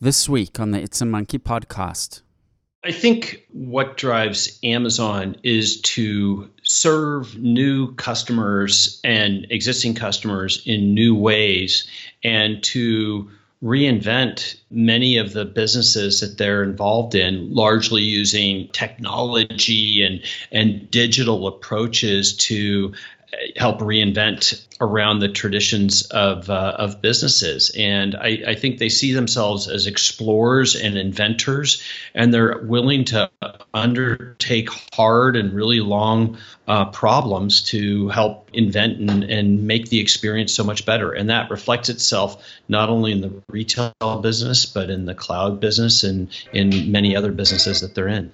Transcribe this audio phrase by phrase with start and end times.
[0.00, 2.22] this week on the It's a Monkey podcast?
[2.84, 11.14] I think what drives Amazon is to serve new customers and existing customers in new
[11.14, 11.88] ways
[12.22, 13.30] and to
[13.62, 20.22] reinvent many of the businesses that they're involved in, largely using technology and,
[20.52, 22.92] and digital approaches to
[23.56, 27.70] help reinvent around the traditions of uh, of businesses.
[27.76, 31.82] And I, I, think they see themselves as explorers and inventors,
[32.14, 33.30] and they're willing to
[33.72, 40.52] undertake hard and really long uh, problems to help invent and, and make the experience
[40.52, 41.12] so much better.
[41.12, 46.04] And that reflects itself not only in the retail business, but in the cloud business
[46.04, 48.32] and in many other businesses that they're in.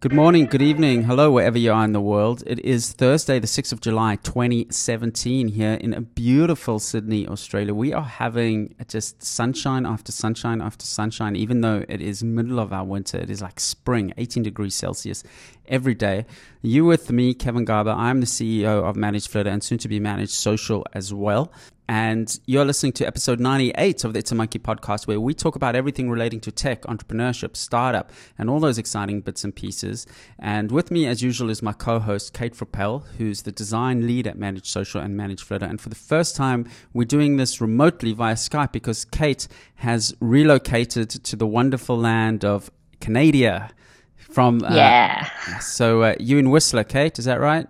[0.00, 2.42] Good morning, good evening, hello, wherever you are in the world.
[2.46, 7.74] It is Thursday, the 6th of July, 2017, here in a beautiful Sydney, Australia.
[7.74, 12.72] We are having just sunshine after sunshine after sunshine, even though it is middle of
[12.72, 13.18] our winter.
[13.18, 15.22] It is like spring, 18 degrees Celsius
[15.68, 16.24] every day.
[16.62, 17.90] You with me, Kevin Garber.
[17.90, 21.52] I'm the CEO of Manage Flitter and soon to be Managed Social as well
[21.90, 25.56] and you're listening to episode 98 of the It's a Monkey podcast, where we talk
[25.56, 30.06] about everything relating to tech, entrepreneurship, startup, and all those exciting bits and pieces.
[30.38, 34.28] And with me, as usual, is my co host, Kate Frappel, who's the design lead
[34.28, 35.66] at Managed Social and Manage Flitter.
[35.66, 41.10] And for the first time, we're doing this remotely via Skype because Kate has relocated
[41.10, 43.72] to the wonderful land of Canada.
[44.16, 47.66] From uh, yeah, so uh, you in Whistler, Kate, is that right?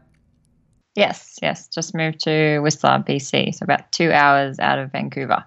[0.94, 1.68] Yes, yes.
[1.68, 3.54] Just moved to Whistler, BC.
[3.54, 5.44] So about two hours out of Vancouver.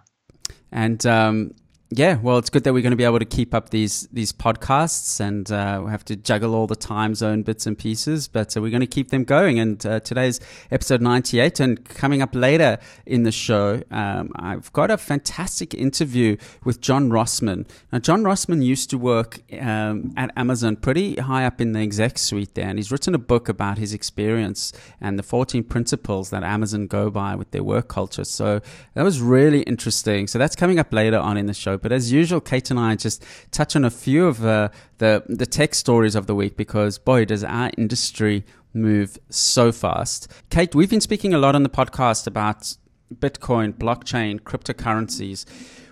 [0.72, 1.54] And um,
[1.96, 4.32] yeah, well, it's good that we're going to be able to keep up these these
[4.32, 8.56] podcasts, and uh, we have to juggle all the time zone bits and pieces, but
[8.56, 9.60] uh, we're going to keep them going.
[9.60, 10.40] And uh, today's
[10.72, 15.74] episode ninety eight, and coming up later in the show, um, I've got a fantastic
[15.74, 17.68] interview with John Rossman.
[17.92, 22.18] Now, John Rossman used to work um, at Amazon, pretty high up in the exec
[22.18, 26.44] suite there, and he's written a book about his experience and the fourteen principles that
[26.44, 28.24] Amazon go by with their work culture.
[28.24, 28.62] So
[28.96, 30.28] that was really interesting.
[30.28, 31.78] So that's coming up later on in the show.
[31.84, 35.46] But as usual, Kate and I just touch on a few of uh, the the
[35.46, 40.32] tech stories of the week because boy, does our industry move so fast.
[40.50, 42.76] Kate, we've been speaking a lot on the podcast about
[43.14, 45.46] Bitcoin, blockchain, cryptocurrencies.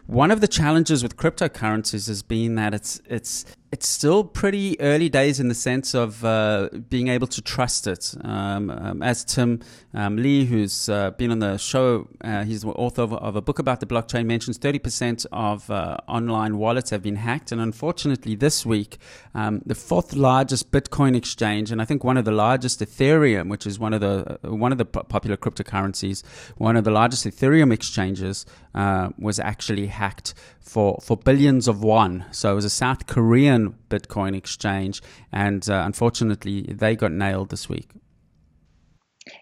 [0.08, 5.08] One of the challenges with cryptocurrencies has been that it's it's it's still pretty early
[5.08, 8.14] days in the sense of uh, being able to trust it.
[8.22, 9.62] Um, um, as Tim
[9.94, 13.42] um, Lee, who's uh, been on the show, uh, he's the author of, of, a
[13.42, 17.54] book about the blockchain, mentions 30% of uh, online wallets have been hacked.
[17.54, 18.98] And unfortunately, this week,
[19.34, 23.66] um, the fourth largest Bitcoin exchange, and I think one of the largest Ethereum, which
[23.66, 26.24] is one of the uh, one of the popular cryptocurrencies,
[26.58, 28.46] one of the largest Ethereum exchanges,
[28.76, 32.26] uh, was actually hacked for, for billions of won.
[32.32, 35.02] So it was a South Korean Bitcoin exchange,
[35.32, 37.90] and uh, unfortunately, they got nailed this week.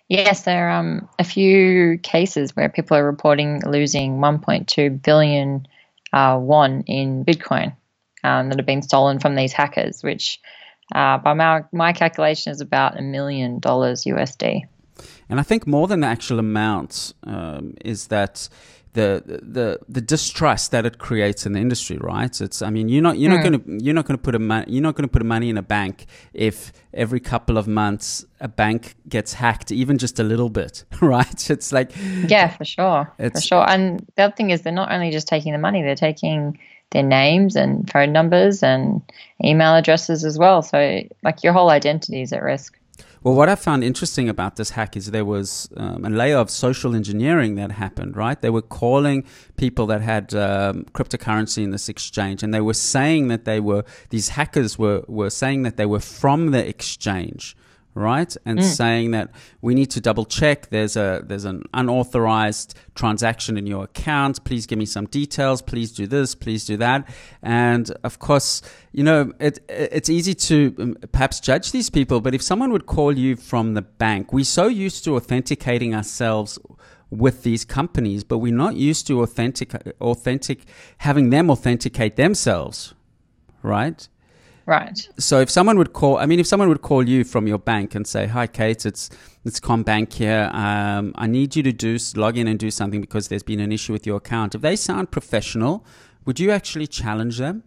[0.08, 5.68] Yes, there are um, a few cases where people are reporting losing 1.2 billion
[6.12, 7.76] uh, won in Bitcoin
[8.24, 10.40] um, that have been stolen from these hackers, which
[10.94, 14.64] uh, by my, my calculation is about a million dollars USD.
[15.30, 18.50] And I think more than the actual amount um, is that
[19.00, 22.42] the the the distrust that it creates in the industry, right?
[22.42, 23.36] It's I mean you're not you're mm.
[23.36, 23.56] not hmm.
[23.56, 25.50] going to you're not going to put a mo- you're not going to put money
[25.50, 30.24] in a bank if every couple of months a bank gets hacked even just a
[30.24, 31.50] little bit, right?
[31.50, 31.92] It's like
[32.28, 33.70] yeah, for sure, for sure.
[33.70, 36.60] And the other thing is they're not only just taking the money; they're taking
[36.92, 39.02] their names and phone numbers and
[39.44, 40.62] email addresses as well.
[40.62, 42.79] So like your whole identity is at risk.
[43.22, 46.50] Well, what I found interesting about this hack is there was um, a layer of
[46.50, 48.40] social engineering that happened, right?
[48.40, 49.26] They were calling
[49.58, 53.84] people that had um, cryptocurrency in this exchange, and they were saying that they were,
[54.10, 57.58] these hackers were, were saying that they were from the exchange
[58.00, 58.36] right?
[58.46, 58.64] And mm.
[58.64, 59.32] saying that
[59.62, 60.70] we need to double check.
[60.70, 64.44] There's a there's an unauthorized transaction in your account.
[64.46, 65.62] Please give me some details.
[65.62, 66.34] Please do this.
[66.34, 67.08] Please do that.
[67.44, 68.62] And of course,
[68.92, 72.22] you know it it's easy to um, perhaps judge these people.
[72.22, 76.58] But if someone would call you from the bank, we're so used to authenticating ourselves
[77.12, 80.66] with these companies, but we're not used to authentic authentic
[81.00, 82.94] having them authenticate themselves,
[83.62, 84.08] right?
[84.70, 85.10] Right.
[85.18, 87.96] So if someone would call, I mean, if someone would call you from your bank
[87.96, 89.10] and say, "Hi, Kate, it's
[89.44, 90.48] it's CommBank here.
[90.54, 93.72] Um, I need you to do log in and do something because there's been an
[93.72, 95.84] issue with your account." If they sound professional,
[96.26, 97.64] would you actually challenge them?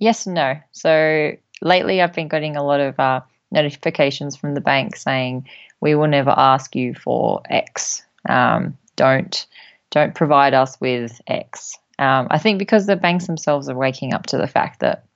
[0.00, 0.60] Yes and no.
[0.72, 1.32] So
[1.62, 5.48] lately I've been getting a lot of uh, notifications from the bank saying
[5.80, 8.02] we will never ask you for X.
[8.28, 9.46] Um, don't
[9.88, 11.78] don't provide us with X.
[11.98, 15.06] Um, I think because the banks themselves are waking up to the fact that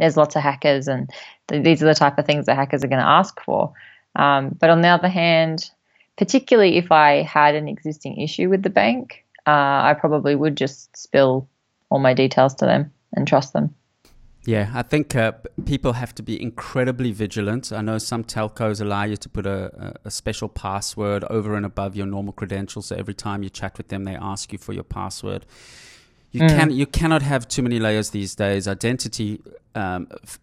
[0.00, 1.10] there's lots of hackers and
[1.48, 3.72] th- these are the type of things that hackers are going to ask for.
[4.16, 5.70] Um, but on the other hand,
[6.16, 10.96] particularly if I had an existing issue with the bank, uh, I probably would just
[10.96, 11.48] spill
[11.90, 13.74] all my details to them and trust them.
[14.46, 15.32] Yeah, I think uh,
[15.66, 17.72] people have to be incredibly vigilant.
[17.72, 21.94] I know some telcos allow you to put a, a, special password over and above
[21.94, 22.86] your normal credentials.
[22.86, 25.44] So every time you chat with them, they ask you for your password.
[26.32, 26.48] You mm.
[26.48, 28.68] can you cannot have too many layers these days.
[28.68, 29.40] Identity
[29.74, 30.38] um, f-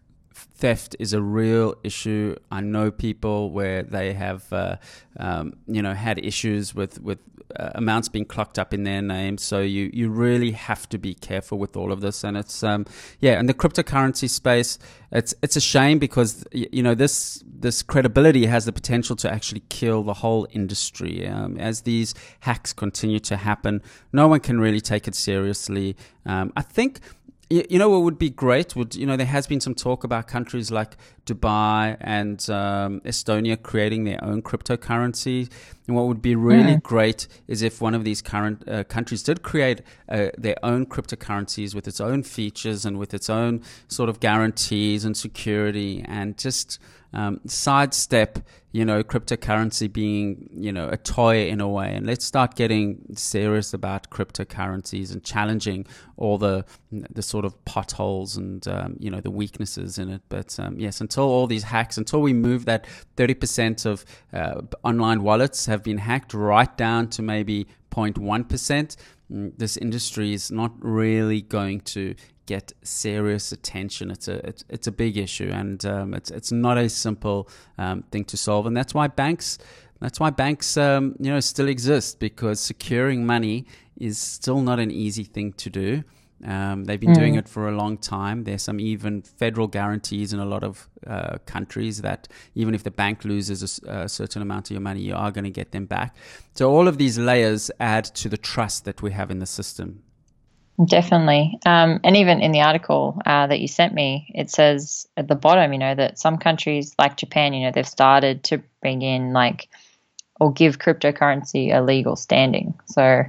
[0.54, 2.36] theft is a real issue.
[2.50, 4.76] I know people where they have, uh,
[5.18, 7.18] um, you know, had issues with with
[7.56, 9.38] uh, amounts being clocked up in their name.
[9.38, 12.24] So you you really have to be careful with all of this.
[12.24, 12.86] And it's um,
[13.20, 14.78] yeah, in the cryptocurrency space,
[15.10, 19.62] it's it's a shame because you know this this credibility has the potential to actually
[19.68, 21.26] kill the whole industry.
[21.26, 23.82] Um, as these hacks continue to happen,
[24.12, 25.96] no one can really take it seriously.
[26.26, 27.00] Um, I think
[27.50, 30.28] you know what would be great would you know there has been some talk about
[30.28, 35.50] countries like Dubai and um, Estonia creating their own cryptocurrency
[35.86, 36.82] and what would be really mm.
[36.82, 39.80] great is if one of these current uh, countries did create
[40.10, 45.04] uh, their own cryptocurrencies with its own features and with its own sort of guarantees
[45.04, 46.78] and security and just
[47.12, 48.38] um, sidestep,
[48.72, 53.00] you know, cryptocurrency being, you know, a toy in a way, and let's start getting
[53.14, 59.20] serious about cryptocurrencies and challenging all the the sort of potholes and um, you know
[59.20, 60.20] the weaknesses in it.
[60.28, 64.60] But um, yes, until all these hacks, until we move that thirty percent of uh,
[64.82, 68.96] online wallets have been hacked right down to maybe 0.1 percent
[69.32, 72.14] mm, this industry is not really going to
[72.48, 74.10] get serious attention.
[74.10, 78.02] It's a it's, it's a big issue, and um, it's it's not a simple um,
[78.10, 79.58] thing to solve, and that's why banks
[80.00, 83.66] that's why banks um, you know still exist because securing money
[83.96, 86.02] is still not an easy thing to do.
[86.44, 87.22] Um, they've been mm.
[87.22, 88.44] doing it for a long time.
[88.44, 92.92] There's some even federal guarantees in a lot of uh, countries that even if the
[92.92, 95.86] bank loses a, a, certain amount of your money, you are going to get them
[95.86, 96.14] back.
[96.54, 100.04] So all of these layers add to the trust that we have in the system.
[100.86, 101.58] Definitely.
[101.66, 105.34] Um, and even in the article uh, that you sent me, it says at the
[105.34, 109.32] bottom, you know, that some countries like Japan, you know, they've started to bring in
[109.32, 109.68] like
[110.40, 112.74] or give cryptocurrency a legal standing.
[112.86, 113.24] So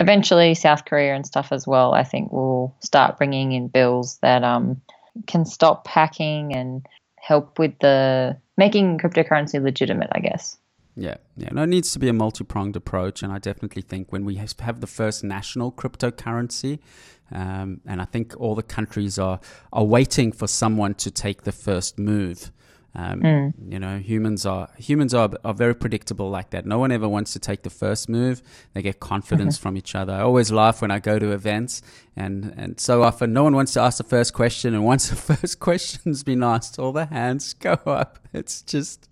[0.00, 4.44] eventually, South Korea and stuff as well, I think, will start bringing in bills that
[4.44, 4.82] um,
[5.26, 6.86] can stop hacking and
[7.18, 10.58] help with the making cryptocurrency legitimate, I guess.
[10.96, 11.48] Yeah, yeah.
[11.52, 13.22] No, it needs to be a multi pronged approach.
[13.22, 16.80] And I definitely think when we have the first national cryptocurrency,
[17.30, 19.40] um, and I think all the countries are,
[19.72, 22.52] are waiting for someone to take the first move.
[22.94, 23.52] Um, mm.
[23.70, 26.66] You know, humans are humans are are very predictable like that.
[26.66, 28.42] No one ever wants to take the first move.
[28.74, 30.12] They get confidence from each other.
[30.12, 31.80] I always laugh when I go to events,
[32.16, 34.74] and and so often no one wants to ask the first question.
[34.74, 38.18] And once the first question's been asked, all the hands go up.
[38.34, 39.08] It's just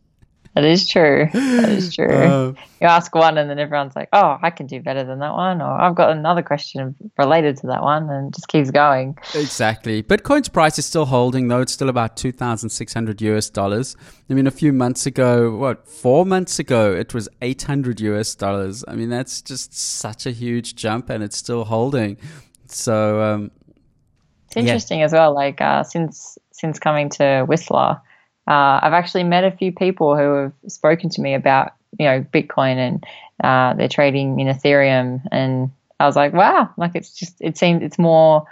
[0.54, 1.28] that is true.
[1.32, 2.08] That is true.
[2.08, 5.32] Uh, you ask one, and then everyone's like, "Oh, I can do better than that
[5.32, 9.16] one," or "I've got another question related to that one," and just keeps going.
[9.34, 10.02] Exactly.
[10.02, 11.60] Bitcoin's price is still holding, though.
[11.60, 13.96] It's still about two thousand six hundred US dollars.
[14.28, 18.34] I mean, a few months ago, what four months ago, it was eight hundred US
[18.34, 18.84] dollars.
[18.88, 22.16] I mean, that's just such a huge jump, and it's still holding.
[22.66, 23.52] So um,
[24.46, 25.04] it's interesting yeah.
[25.04, 25.32] as well.
[25.32, 28.00] Like uh, since since coming to Whistler
[28.48, 32.22] uh, I've actually met a few people who have spoken to me about you know
[32.32, 33.04] Bitcoin and
[33.42, 37.82] uh, they're trading in Ethereum, and I was like, wow, like it's just it seems
[37.82, 38.46] it's more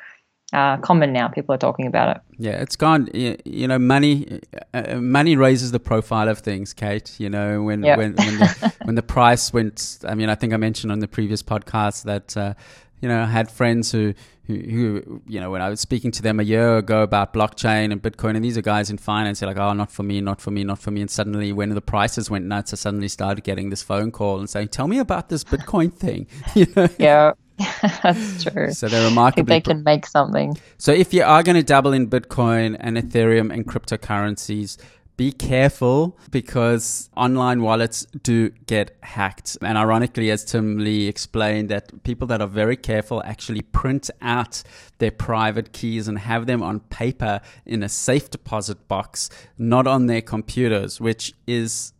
[0.52, 1.28] uh, common now.
[1.28, 2.22] People are talking about it.
[2.38, 3.08] Yeah, it's gone.
[3.12, 4.40] You know, money
[4.72, 7.14] uh, money raises the profile of things, Kate.
[7.18, 7.98] You know, when yep.
[7.98, 9.98] when when the, when the price went.
[10.06, 12.54] I mean, I think I mentioned on the previous podcast that uh,
[13.00, 14.14] you know I had friends who
[14.48, 17.92] who, who, you know, when I was speaking to them a year ago about blockchain
[17.92, 20.40] and Bitcoin, and these are guys in finance, they're like, oh, not for me, not
[20.40, 21.02] for me, not for me.
[21.02, 24.48] And suddenly, when the prices went nuts, I suddenly started getting this phone call and
[24.48, 26.26] saying, tell me about this Bitcoin thing.
[26.54, 26.88] you know?
[26.98, 27.32] Yeah.
[28.02, 28.72] That's true.
[28.72, 29.56] So they're remarkably.
[29.56, 30.56] they can make something.
[30.78, 34.78] So if you are going to dabble in Bitcoin and Ethereum and cryptocurrencies,
[35.18, 39.58] be careful because online wallets do get hacked.
[39.60, 44.62] And ironically, as Tim Lee explained, that people that are very careful actually print out
[44.98, 50.06] their private keys and have them on paper in a safe deposit box, not on
[50.06, 51.92] their computers, which is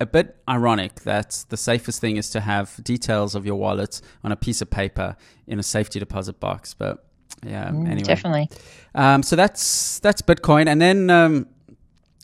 [0.00, 4.32] a bit ironic that the safest thing is to have details of your wallet on
[4.32, 6.74] a piece of paper in a safety deposit box.
[6.74, 7.04] But
[7.44, 8.02] Yeah, Mm, anyway.
[8.02, 8.50] Definitely.
[8.94, 11.46] Um, so that's that's Bitcoin, and then um,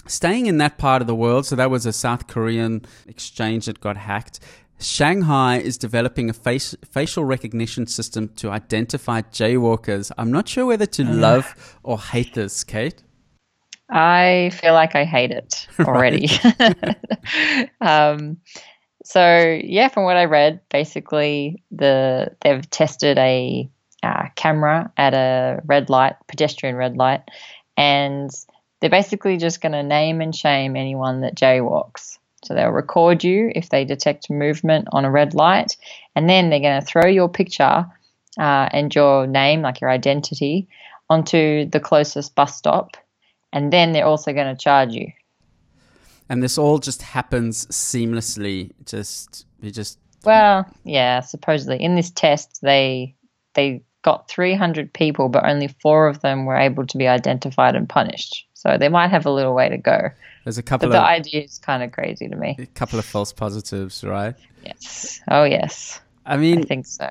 [0.06, 1.46] staying in that part of the world.
[1.46, 4.40] So that was a South Korean exchange that got hacked.
[4.78, 10.10] Shanghai is developing a face, facial recognition system to identify jaywalkers.
[10.18, 13.02] I'm not sure whether to love or hate this, Kate.
[13.90, 16.28] I feel like I hate it already.
[17.80, 18.38] um,
[19.04, 23.68] so yeah, from what I read, basically the they've tested a
[24.02, 27.22] uh, camera at a red light, pedestrian red light,
[27.76, 28.30] and
[28.82, 32.18] they're basically just going to name and shame anyone that jaywalks.
[32.44, 35.76] So they'll record you if they detect movement on a red light,
[36.16, 37.86] and then they're going to throw your picture
[38.38, 40.66] uh, and your name, like your identity,
[41.08, 42.96] onto the closest bus stop,
[43.52, 45.12] and then they're also going to charge you.
[46.28, 48.72] And this all just happens seamlessly.
[48.84, 53.14] Just you just Well, yeah, supposedly in this test they
[53.54, 57.88] they got 300 people, but only four of them were able to be identified and
[57.88, 58.48] punished.
[58.62, 60.10] So they might have a little way to go.
[60.44, 62.54] there's a couple But couple the idea is kind of crazy to me.
[62.60, 64.36] a couple of false positives, right?
[64.64, 65.20] Yes.
[65.28, 66.00] Oh, yes.
[66.24, 67.10] I mean, I think so.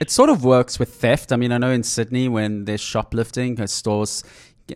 [0.00, 1.30] It sort of works with theft.
[1.30, 4.24] I mean, I know in Sydney when there's shoplifting, uh, stores,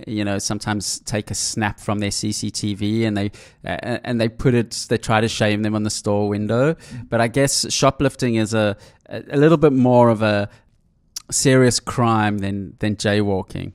[0.07, 3.31] you know, sometimes take a snap from their CCTV and they
[3.65, 4.87] uh, and they put it.
[4.91, 6.77] They try to shame them on the store window.
[7.09, 8.77] But I guess shoplifting is a
[9.09, 10.51] a little bit more of a
[11.31, 13.73] serious crime than than jaywalking.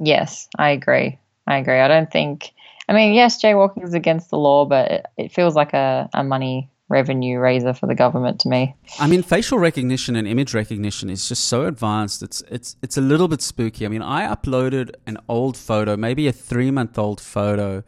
[0.00, 1.18] Yes, I agree.
[1.48, 1.80] I agree.
[1.80, 2.52] I don't think.
[2.88, 6.22] I mean, yes, jaywalking is against the law, but it, it feels like a, a
[6.22, 8.74] money revenue raiser for the government to me.
[8.98, 12.22] I mean, facial recognition and image recognition is just so advanced.
[12.22, 13.84] It's it's it's a little bit spooky.
[13.84, 17.82] I mean, I uploaded an old photo, maybe a three month old photo,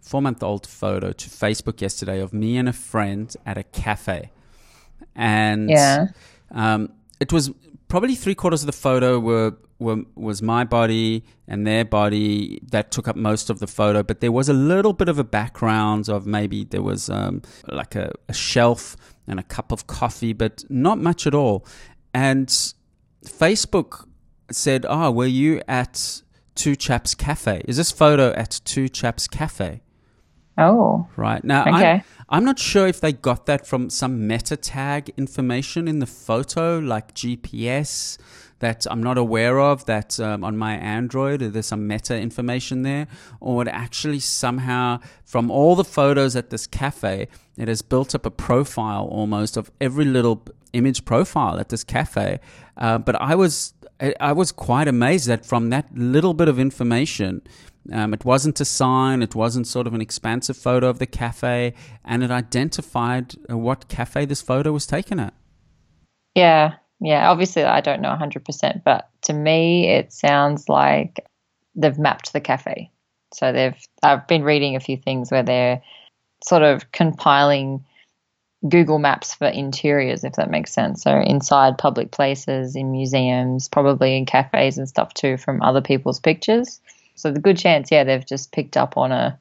[0.00, 4.30] four month old photo to Facebook yesterday of me and a friend at a cafe,
[5.16, 6.06] and Yeah.
[6.52, 7.50] um, it was
[7.88, 9.54] probably three quarters of the photo were,
[9.84, 14.20] were was my body and their body that took up most of the photo, but
[14.20, 18.10] there was a little bit of a background of maybe there was um, like a,
[18.28, 18.96] a shelf
[19.28, 21.66] and a cup of coffee, but not much at all.
[22.12, 22.48] And
[23.24, 24.08] Facebook
[24.50, 26.22] said, "Oh, were you at
[26.54, 27.62] Two Chaps Cafe?
[27.66, 29.80] Is this photo at Two Chaps Cafe?"
[30.56, 31.94] Oh, Right now, Okay.
[31.94, 36.06] I'm, I'm not sure if they got that from some meta tag information in the
[36.06, 38.18] photo, like GPS,
[38.64, 39.84] that I'm not aware of.
[39.84, 43.06] That um, on my Android, there's some meta information there,
[43.40, 47.28] or it actually somehow, from all the photos at this cafe,
[47.58, 52.40] it has built up a profile almost of every little image profile at this cafe.
[52.76, 53.74] Uh, but I was
[54.30, 57.42] I was quite amazed that from that little bit of information,
[57.92, 61.74] um, it wasn't a sign, it wasn't sort of an expansive photo of the cafe,
[62.04, 65.34] and it identified uh, what cafe this photo was taken at.
[66.34, 66.76] yeah.
[67.00, 67.30] Yeah.
[67.30, 71.24] Obviously, I don't know 100%, but to me, it sounds like
[71.74, 72.90] they've mapped the cafe.
[73.32, 75.82] So they've, I've been reading a few things where they're
[76.44, 77.84] sort of compiling
[78.68, 81.02] Google Maps for interiors, if that makes sense.
[81.02, 86.20] So inside public places, in museums, probably in cafes and stuff too, from other people's
[86.20, 86.80] pictures.
[87.14, 89.38] So the good chance, yeah, they've just picked up on a,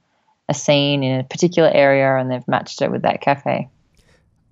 [0.50, 3.70] a scene in a particular area and they've matched it with that cafe.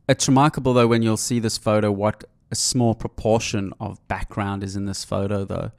[0.07, 4.75] It's remarkable, though, when you'll see this photo, what a small proportion of background is
[4.75, 5.71] in this photo, though.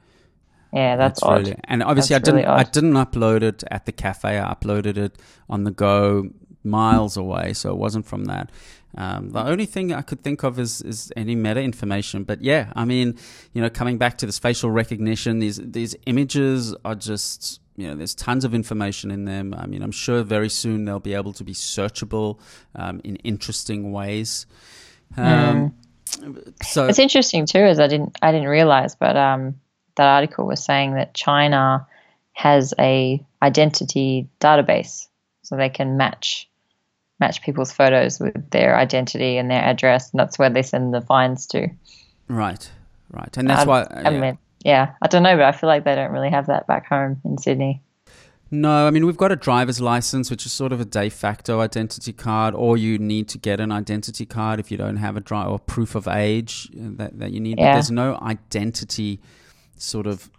[0.73, 1.39] Yeah, that's, odd.
[1.39, 2.49] really, and obviously That's I didn't.
[2.49, 2.59] really.
[2.59, 4.39] I didn't upload it at the cafe.
[4.39, 6.29] I uploaded it on the go,
[6.63, 8.51] miles away, so it wasn't from that.
[8.95, 12.23] Um, the only thing I could think of is is any meta information.
[12.23, 13.17] But yeah, I mean,
[13.53, 17.59] you know, coming back to this facial recognition, these these images are just.
[17.75, 19.55] You know, there's tons of information in them.
[19.57, 22.39] I mean, I'm sure very soon they'll be able to be searchable
[22.75, 24.45] um, in interesting ways.
[25.17, 25.73] Um,
[26.63, 29.55] So It's interesting too, as I didn't I didn't realize, but um,
[29.95, 31.85] that article was saying that China
[32.33, 35.07] has a identity database,
[35.43, 36.49] so they can match
[37.19, 41.01] match people's photos with their identity and their address, and that's where they send the
[41.01, 41.67] fines to.
[42.27, 42.71] right,
[43.11, 43.83] right, and that's I- why.
[43.83, 44.19] I yeah.
[44.19, 46.87] mean, yeah, I don't know, but I feel like they don't really have that back
[46.87, 47.81] home in Sydney.
[48.55, 51.59] No, I mean we've got a driver's license, which is sort of a de facto
[51.59, 55.21] identity card, or you need to get an identity card if you don't have a
[55.21, 57.57] drive or proof of age uh, that, that you need.
[57.57, 59.19] But there's no identity
[59.75, 60.29] sort of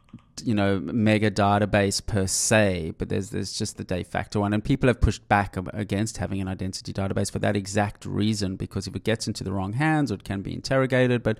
[0.44, 4.62] you know mega database per se, but there's there's just the de facto one, and
[4.62, 8.94] people have pushed back against having an identity database for that exact reason because if
[8.94, 11.24] it gets into the wrong hands, it can be interrogated.
[11.24, 11.38] But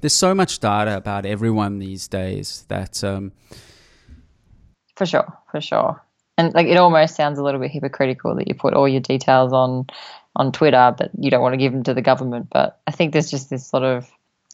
[0.00, 3.04] there's so much data about everyone these days that.
[3.04, 3.30] Um,
[4.96, 6.02] For sure, for sure.
[6.38, 9.52] And like it almost sounds a little bit hypocritical that you put all your details
[9.52, 9.86] on
[10.36, 12.48] on Twitter, but you don't want to give them to the government.
[12.52, 14.10] But I think there's just this sort of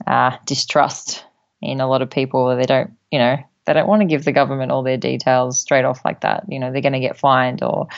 [0.06, 1.24] uh, distrust
[1.60, 2.56] in a lot of people.
[2.56, 3.36] They don't, you know,
[3.66, 6.44] they don't want to give the government all their details straight off like that.
[6.48, 7.88] You know, they're going to get fined or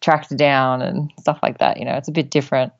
[0.00, 1.78] tracked down and stuff like that.
[1.78, 2.72] You know, it's a bit different.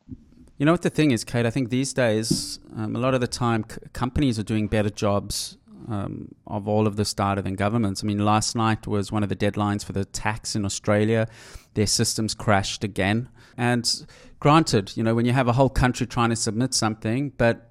[0.59, 1.45] You know what the thing is, Kate?
[1.45, 4.89] I think these days, um, a lot of the time, c- companies are doing better
[4.89, 8.03] jobs um, of all of this data than governments.
[8.03, 11.29] I mean, last night was one of the deadlines for the tax in Australia.
[11.75, 13.29] Their systems crashed again.
[13.57, 14.07] And
[14.41, 17.71] granted, you know, when you have a whole country trying to submit something, but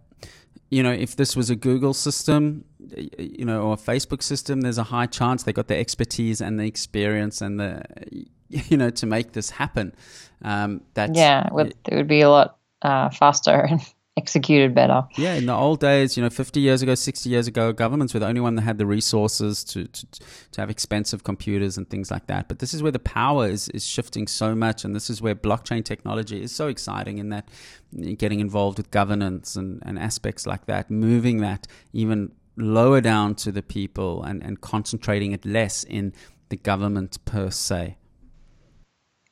[0.70, 2.66] you know, if this was a Google system,
[3.18, 6.60] you know, or a Facebook system, there's a high chance they got the expertise and
[6.60, 7.84] the experience and the,
[8.50, 9.96] you know, to make this happen.
[10.42, 13.82] Um, that's yeah, it would, it would be a lot uh, faster and
[14.18, 15.04] executed better.
[15.18, 18.20] Yeah, in the old days, you know, 50 years ago, 60 years ago, governments were
[18.20, 20.08] the only one that had the resources to, to,
[20.52, 22.48] to have expensive computers and things like that.
[22.48, 24.86] But this is where the power is, is shifting so much.
[24.86, 27.50] And this is where blockchain technology is so exciting in that
[28.18, 33.52] getting involved with governance and, and aspects like that, moving that even lower down to
[33.52, 36.14] the people and, and concentrating it less in
[36.48, 37.98] the government per se.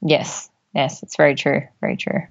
[0.02, 1.62] Yes, yes, it's very true.
[1.80, 2.24] Very true.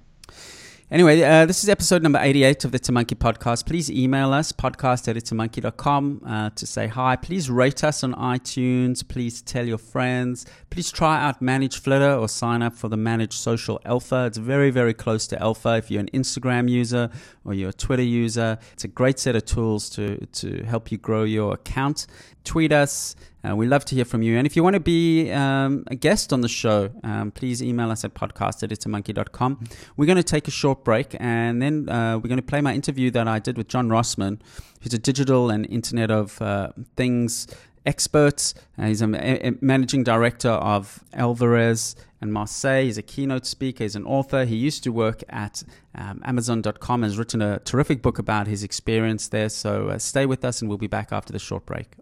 [0.91, 3.65] Anyway, uh, this is episode number 88 of the Monkey podcast.
[3.65, 7.15] Please email us, podcast at itsamonkey.com, uh, to say hi.
[7.15, 9.07] Please rate us on iTunes.
[9.07, 10.45] Please tell your friends.
[10.69, 14.25] Please try out Manage Flitter or sign up for the Manage Social Alpha.
[14.25, 15.77] It's very, very close to Alpha.
[15.77, 17.09] If you're an Instagram user
[17.45, 20.97] or you're a Twitter user, it's a great set of tools to, to help you
[20.97, 22.07] grow your account.
[22.43, 24.37] Tweet us uh, we love to hear from you.
[24.37, 27.91] And if you want to be um, a guest on the show, um, please email
[27.91, 29.69] us at podcast at.
[29.97, 32.73] We're going to take a short break and then uh, we're going to play my
[32.73, 34.39] interview that I did with John Rossman,
[34.81, 37.47] who's a digital and Internet of uh, Things
[37.85, 38.53] expert.
[38.77, 42.83] Uh, he's a, a, managing director of Alvarez and Marsal.
[42.83, 43.83] He's a keynote speaker.
[43.83, 44.45] He's an author.
[44.45, 45.63] He used to work at
[45.95, 47.03] um, Amazon.com.
[47.03, 49.49] Has written a terrific book about his experience there.
[49.49, 51.97] So uh, stay with us, and we'll be back after the short break.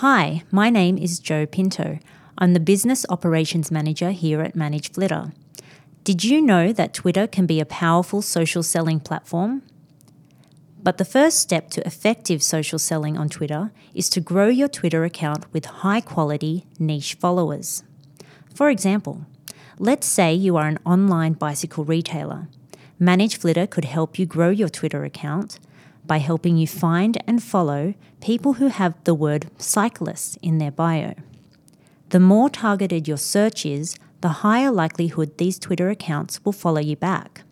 [0.00, 1.98] Hi, my name is Joe Pinto.
[2.38, 5.32] I'm the Business Operations Manager here at Manage Flitter.
[6.04, 9.62] Did you know that Twitter can be a powerful social selling platform?
[10.80, 15.02] But the first step to effective social selling on Twitter is to grow your Twitter
[15.02, 17.82] account with high quality niche followers.
[18.54, 19.26] For example,
[19.80, 22.46] let's say you are an online bicycle retailer.
[23.00, 25.58] Manage Flitter could help you grow your Twitter account
[26.08, 31.14] by helping you find and follow people who have the word cyclist in their bio.
[32.08, 36.96] The more targeted your search is, the higher likelihood these Twitter accounts will follow you
[36.96, 37.42] back.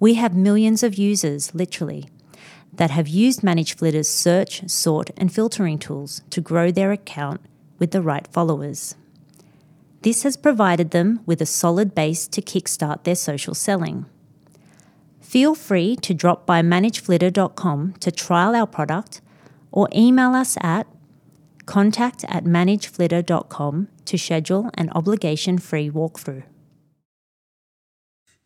[0.00, 2.08] We have millions of users, literally,
[2.72, 7.40] that have used Manage Flitter's search, sort, and filtering tools to grow their account
[7.78, 8.94] with the right followers.
[10.02, 14.06] This has provided them with a solid base to kickstart their social selling.
[15.34, 19.20] Feel free to drop by manageflitter.com to trial our product
[19.72, 20.86] or email us at
[21.66, 26.44] contact at manageflitter.com to schedule an obligation free walkthrough.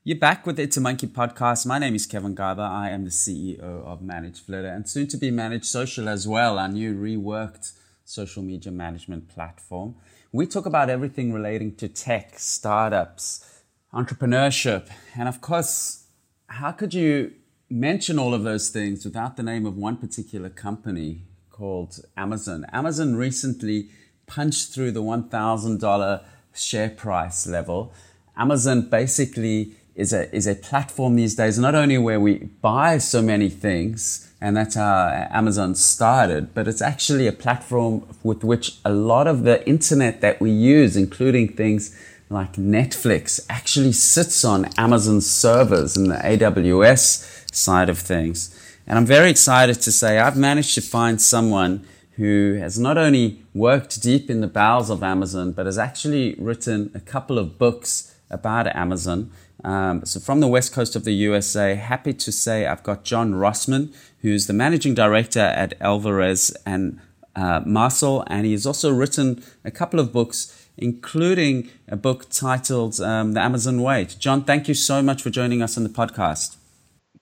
[0.02, 1.66] You're back with It's a Monkey podcast.
[1.66, 2.62] My name is Kevin Garber.
[2.62, 6.58] I am the CEO of Manage Flitter and soon to be Manage Social as well,
[6.58, 7.72] our new reworked
[8.06, 9.94] social media management platform.
[10.32, 13.44] We talk about everything relating to tech, startups,
[13.92, 16.06] entrepreneurship, and of course,
[16.48, 17.32] how could you
[17.70, 22.64] mention all of those things without the name of one particular company called Amazon?
[22.72, 23.90] Amazon recently
[24.26, 27.92] punched through the $1,000 share price level.
[28.36, 33.20] Amazon basically is a, is a platform these days, not only where we buy so
[33.20, 38.92] many things, and that's how Amazon started, but it's actually a platform with which a
[38.92, 41.96] lot of the internet that we use, including things
[42.30, 48.54] like Netflix actually sits on Amazon servers in the AWS side of things.
[48.86, 51.86] And I'm very excited to say I've managed to find someone
[52.16, 56.90] who has not only worked deep in the bowels of Amazon, but has actually written
[56.94, 59.30] a couple of books about Amazon.
[59.64, 63.34] Um, so from the west coast of the USA, happy to say I've got John
[63.34, 67.00] Rossman, who's the managing director at Alvarez and
[67.36, 73.34] uh, Marsal, and he's also written a couple of books including a book titled um,
[73.34, 74.06] The Amazon Way.
[74.06, 76.56] John, thank you so much for joining us on the podcast.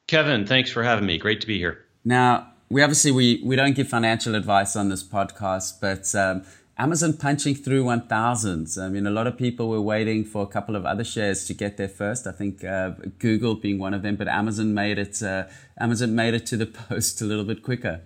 [0.07, 1.19] Kevin, thanks for having me.
[1.19, 1.85] Great to be here.
[2.05, 6.45] Now, we obviously we, we don't give financial advice on this podcast, but um,
[6.79, 8.69] Amazon punching through 1,000.
[8.79, 11.55] I mean, a lot of people were waiting for a couple of other shares to
[11.55, 12.27] get there first.
[12.27, 15.23] I think uh, Google being one of them, but Amazon made it.
[15.23, 15.45] Uh,
[15.81, 18.03] Amazon made it to the post a little bit quicker.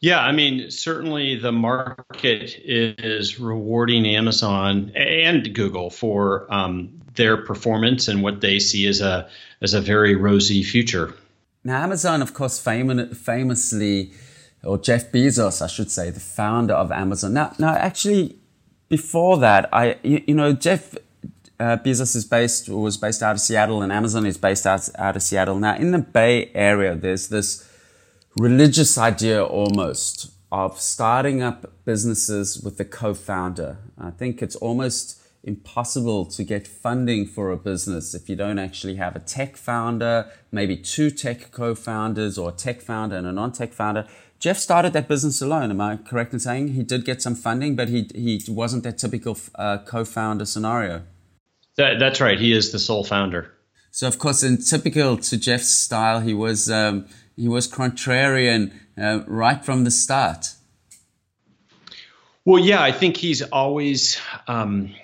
[0.00, 8.08] Yeah, I mean, certainly the market is rewarding Amazon and Google for um, their performance
[8.08, 9.28] and what they see as a
[9.60, 11.14] as a very rosy future.
[11.64, 14.12] now Amazon, of course, fam- famously,
[14.64, 17.34] or Jeff Bezos, I should say, the founder of Amazon.
[17.34, 18.38] Now, now actually,
[18.88, 20.94] before that, I you, you know Jeff
[21.58, 25.14] uh, Bezos is based was based out of Seattle, and Amazon is based out out
[25.16, 25.58] of Seattle.
[25.58, 27.69] Now, in the Bay Area, there's this
[28.38, 33.78] religious idea almost of starting up businesses with the co-founder.
[33.98, 38.96] I think it's almost impossible to get funding for a business if you don't actually
[38.96, 43.72] have a tech founder, maybe two tech co-founders or a tech founder and a non-tech
[43.72, 44.06] founder.
[44.38, 45.70] Jeff started that business alone.
[45.70, 48.96] Am I correct in saying he did get some funding, but he he wasn't that
[48.98, 51.02] typical uh, co-founder scenario?
[51.76, 52.38] That, that's right.
[52.38, 53.52] He is the sole founder.
[53.90, 57.06] So of course, in typical to Jeff's style, he was um,
[57.40, 60.54] he was contrarian uh, right from the start.
[62.44, 64.94] Well, yeah, I think he's always um,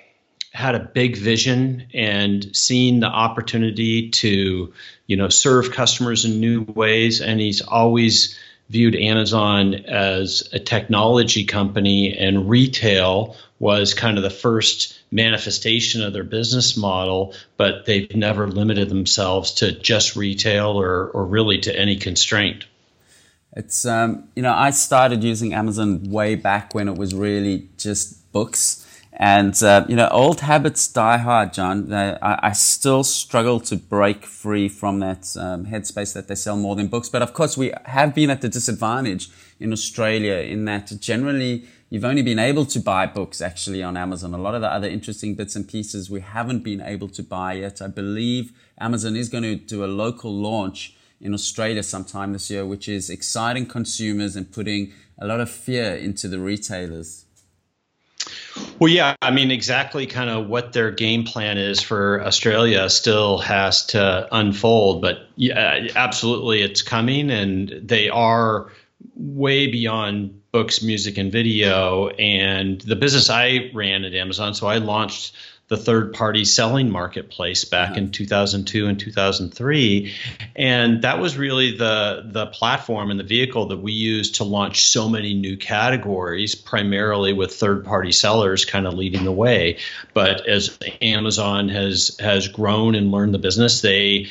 [0.53, 4.71] had a big vision and seen the opportunity to,
[5.07, 8.37] you know, serve customers in new ways, and he's always
[8.69, 16.13] viewed Amazon as a technology company, and retail was kind of the first manifestation of
[16.13, 21.75] their business model, but they've never limited themselves to just retail or, or really to
[21.77, 22.65] any constraint.
[23.55, 28.31] It's, um, you know, I started using Amazon way back when it was really just
[28.31, 28.86] books.
[29.19, 31.91] And, uh, you know, old habits die hard, John.
[31.91, 36.75] I, I, still struggle to break free from that um, headspace that they sell more
[36.75, 37.09] than books.
[37.09, 42.05] But of course, we have been at the disadvantage in Australia in that generally you've
[42.05, 44.35] only been able to buy books actually on Amazon.
[44.35, 47.53] A lot of the other interesting bits and pieces we haven't been able to buy
[47.53, 47.81] yet.
[47.81, 52.67] I believe Amazon is going to do a local launch in Australia sometime this year,
[52.67, 57.25] which is exciting consumers and putting a lot of fear into the retailers.
[58.79, 63.39] Well, yeah, I mean, exactly kind of what their game plan is for Australia still
[63.39, 68.71] has to unfold, but yeah, absolutely it's coming and they are
[69.15, 72.09] way beyond books, music, and video.
[72.09, 75.35] And the business I ran at Amazon, so I launched
[75.69, 77.99] the third party selling marketplace back uh-huh.
[77.99, 80.13] in 2002 and 2003
[80.55, 84.85] and that was really the the platform and the vehicle that we used to launch
[84.85, 89.77] so many new categories primarily with third party sellers kind of leading the way
[90.13, 94.27] but as Amazon has has grown and learned the business they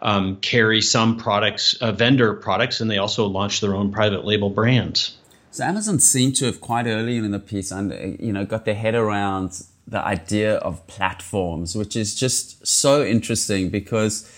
[0.00, 4.50] um, carry some products, uh, vendor products, and they also launch their own private label
[4.50, 5.16] brands.
[5.50, 8.74] So Amazon seemed to have quite early in the piece, and you know, got their
[8.74, 14.30] head around the idea of platforms, which is just so interesting because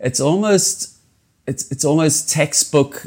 [0.00, 0.96] it's almost
[1.46, 3.06] it's it's almost textbook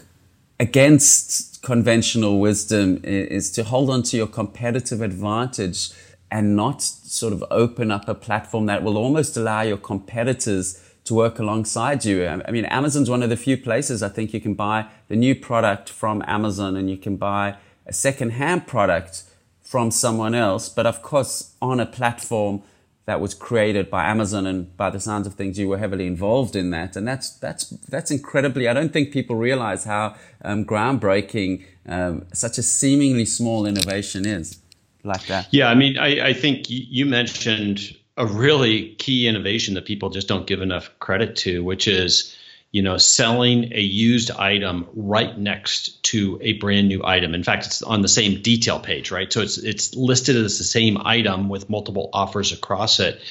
[0.59, 5.89] against conventional wisdom is to hold on to your competitive advantage
[6.29, 11.13] and not sort of open up a platform that will almost allow your competitors to
[11.13, 12.27] work alongside you.
[12.27, 15.35] I mean, Amazon's one of the few places I think you can buy the new
[15.35, 17.55] product from Amazon and you can buy
[17.85, 19.23] a second-hand product
[19.67, 22.61] from someone else, but of course on a platform
[23.05, 26.55] that was created by Amazon and by the sounds of things you were heavily involved
[26.55, 31.65] in that and that's that's that's incredibly I don't think people realize how um, groundbreaking
[31.85, 34.57] um, such a seemingly small innovation is
[35.03, 35.47] like that.
[35.51, 40.29] Yeah, I mean I, I think you mentioned a really key innovation that people just
[40.29, 42.36] don't give enough credit to, which is
[42.71, 47.33] you know selling a used item right next to a brand new item.
[47.33, 49.31] In fact, it's on the same detail page, right?
[49.31, 53.21] So it's it's listed as the same item with multiple offers across it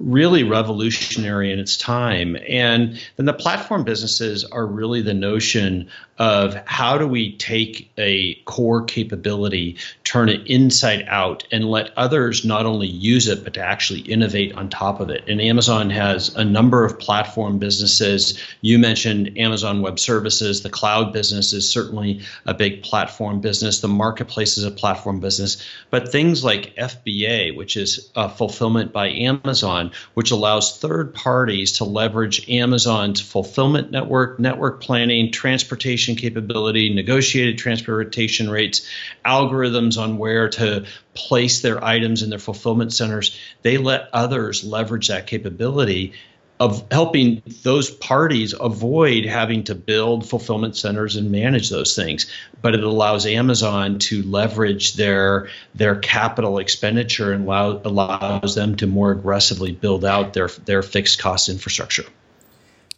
[0.00, 2.36] really revolutionary in its time.
[2.48, 8.34] And then the platform businesses are really the notion of how do we take a
[8.46, 9.76] core capability,
[10.10, 14.52] turn it inside out, and let others not only use it, but to actually innovate
[14.54, 15.22] on top of it.
[15.28, 18.36] And Amazon has a number of platform businesses.
[18.60, 20.62] You mentioned Amazon Web Services.
[20.62, 23.78] The cloud business is certainly a big platform business.
[23.78, 25.64] The marketplace is a platform business.
[25.90, 32.50] But things like FBA, which is fulfillment by Amazon, which allows third parties to leverage
[32.50, 38.84] Amazon's fulfillment network, network planning, transportation capability, negotiated transportation rates,
[39.24, 40.84] algorithms on where to
[41.14, 43.38] place their items in their fulfillment centers.
[43.62, 46.14] They let others leverage that capability
[46.60, 52.74] of helping those parties avoid having to build fulfillment centers and manage those things but
[52.74, 59.10] it allows amazon to leverage their their capital expenditure and allow, allows them to more
[59.10, 62.04] aggressively build out their their fixed cost infrastructure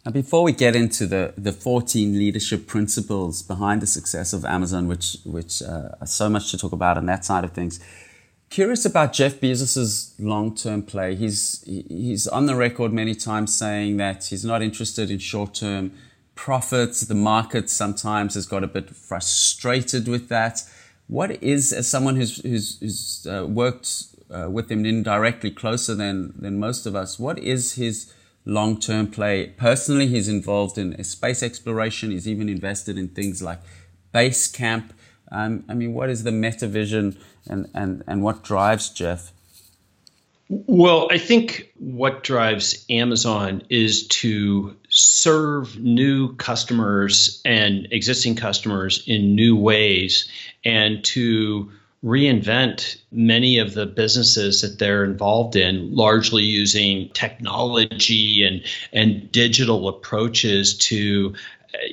[0.05, 4.87] now, before we get into the, the 14 leadership principles behind the success of Amazon,
[4.87, 7.79] which, which uh, so much to talk about on that side of things,
[8.49, 11.15] curious about Jeff Bezos's long-term play.
[11.15, 15.93] He's, he's on the record many times saying that he's not interested in short-term
[16.35, 17.01] profits.
[17.01, 20.63] The market sometimes has got a bit frustrated with that.
[21.07, 26.33] What is, as someone who's, who's, who's uh, worked uh, with him indirectly closer than,
[26.37, 28.11] than most of us, what is his
[28.45, 29.47] long term play?
[29.57, 32.11] Personally, he's involved in space exploration.
[32.11, 33.59] He's even invested in things like
[34.13, 34.89] Basecamp.
[35.31, 37.17] Um, I mean, what is the meta vision
[37.49, 39.31] and, and, and what drives Jeff?
[40.49, 49.35] Well, I think what drives Amazon is to serve new customers and existing customers in
[49.35, 50.27] new ways
[50.63, 51.71] and to
[52.03, 58.61] reinvent many of the businesses that they're involved in, largely using technology and,
[58.91, 61.33] and digital approaches to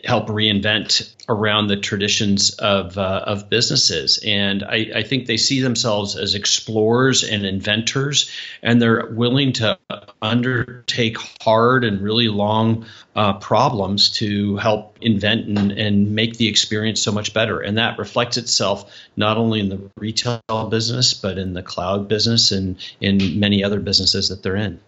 [0.05, 4.21] help reinvent around the traditions of uh, of businesses.
[4.25, 8.31] And I, I, think they see themselves as explorers and inventors,
[8.63, 9.79] and they're willing to
[10.21, 17.01] undertake hard and really long uh, problems to help invent and, and make the experience
[17.01, 17.61] so much better.
[17.61, 20.41] And that reflects itself not only in the retail
[20.71, 24.81] business, but in the cloud business and in many other businesses that they're in.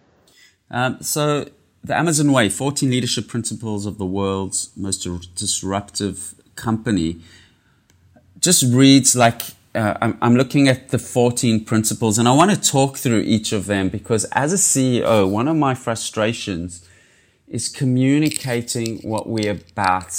[0.69, 1.45] Um, so
[1.83, 7.19] the Amazon Way 14 Leadership Principles of the World's Most Disruptive Company
[8.39, 9.41] just reads like
[9.75, 13.51] uh, I'm, I'm, looking at the 14 principles and I want to talk through each
[13.51, 16.87] of them because as a CEO, one of my frustrations
[17.47, 20.15] is communicating what we're about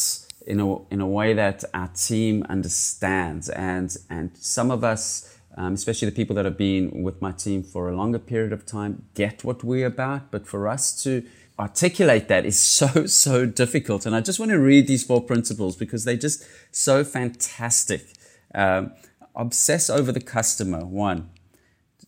[0.46, 3.48] in a, in a way that our team understands.
[3.48, 7.62] And, and some of us, um, especially the people that have been with my team
[7.62, 10.32] for a longer period of time, get what we're about.
[10.32, 11.24] But for us to
[11.58, 14.06] articulate that is so, so difficult.
[14.06, 18.06] And I just want to read these four principles because they're just so fantastic.
[18.54, 18.92] Um,
[19.34, 21.30] obsess over the customer, one.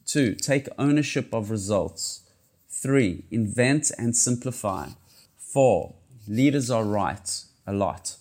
[0.05, 2.23] Two, take ownership of results.
[2.69, 4.91] Three, invent and simplify.
[5.37, 5.95] Four,
[6.29, 8.17] leaders are right a lot.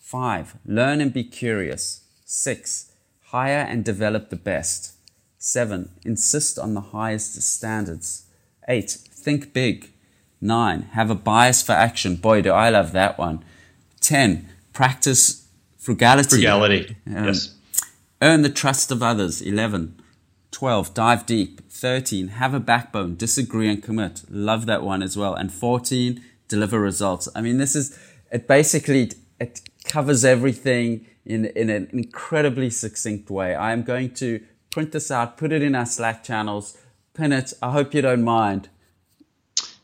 [0.00, 2.02] Five, learn and be curious.
[2.24, 2.92] Six,
[3.26, 4.94] hire and develop the best.
[5.38, 8.26] Seven, insist on the highest standards.
[8.68, 9.92] Eight, think big.
[10.40, 12.16] Nine, have a bias for action.
[12.16, 13.44] Boy, do I love that one.
[14.00, 15.46] 10, practice
[15.78, 16.36] frugality.
[16.36, 17.54] Frugality, um, yes.
[18.20, 19.40] Earn the trust of others.
[19.40, 20.00] 11,
[20.50, 21.60] 12, dive deep.
[21.70, 24.22] 13, have a backbone, disagree and commit.
[24.30, 25.34] Love that one as well.
[25.34, 27.28] And 14, deliver results.
[27.34, 27.98] I mean, this is,
[28.32, 33.54] it basically, it covers everything in, in an incredibly succinct way.
[33.54, 36.76] I am going to print this out, put it in our Slack channels,
[37.14, 37.52] pin it.
[37.60, 38.68] I hope you don't mind.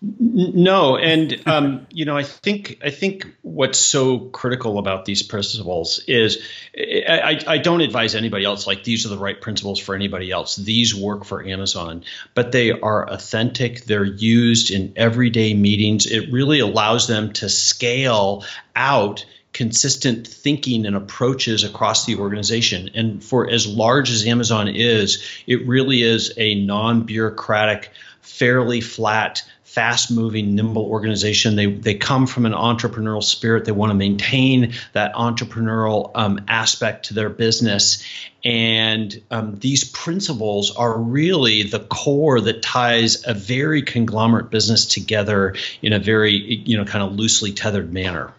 [0.05, 6.03] No, and um, you know, I think I think what's so critical about these principles
[6.09, 6.43] is
[6.77, 10.57] I, I, don't advise anybody else like these are the right principles for anybody else.
[10.57, 12.03] These work for Amazon,
[12.35, 13.85] but they are authentic.
[13.85, 16.07] They're used in everyday meetings.
[16.07, 22.91] It really allows them to scale out consistent thinking and approaches across the organization.
[22.97, 29.45] And for as large as Amazon is, it really is a non bureaucratic, fairly flat
[29.73, 31.57] fast moving, nimble organization.
[31.57, 33.65] They, they come from an entrepreneurial spirit.
[33.65, 38.05] They want to maintain that entrepreneurial um, aspect to their business.
[38.45, 45.55] And um, these principles are really the core that ties a very conglomerate business together
[45.81, 48.35] in a very, you know, kind of loosely tethered manner.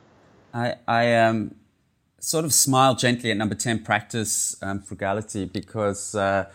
[0.54, 1.56] I, I um,
[2.20, 6.46] sort of smile gently at number 10, practice um, frugality, because uh,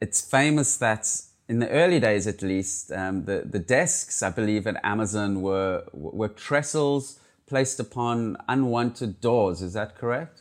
[0.00, 1.08] it's famous that
[1.48, 5.84] in the early days at least, um, the, the desks, I believe, at Amazon were,
[5.92, 9.60] were trestles placed upon unwanted doors.
[9.60, 10.40] Is that correct?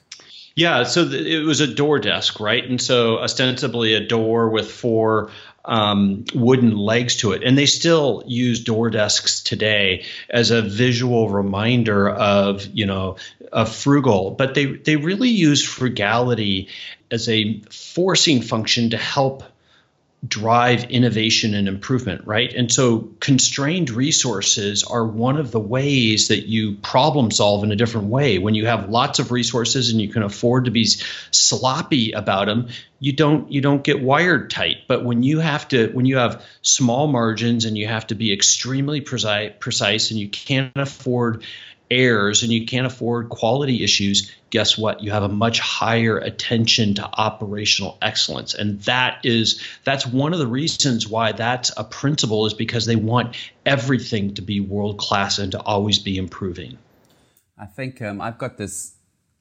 [0.56, 2.64] Yeah, so th- it was a door desk, right?
[2.64, 5.32] And so ostensibly a door with four
[5.66, 7.44] um, wooden legs to it.
[7.44, 13.18] And they still use door desks today as a visual reminder of, you know,
[13.52, 16.70] of frugal, but they, they really use frugality
[17.12, 19.44] as a forcing function to help
[20.26, 22.54] drive innovation and improvement, right?
[22.54, 27.76] And so constrained resources are one of the ways that you problem solve in a
[27.76, 28.38] different way.
[28.38, 32.70] When you have lots of resources and you can afford to be sloppy about them,
[33.00, 34.88] you don't you don't get wired tight.
[34.88, 38.32] But when you have to when you have small margins and you have to be
[38.32, 41.44] extremely precise precise and you can't afford
[41.94, 45.02] errors and you can't afford quality issues, guess what?
[45.02, 48.54] You have a much higher attention to operational excellence.
[48.54, 52.96] And that is that's one of the reasons why that's a principle is because they
[52.96, 56.78] want everything to be world class and to always be improving.
[57.58, 58.96] I think um, I've got this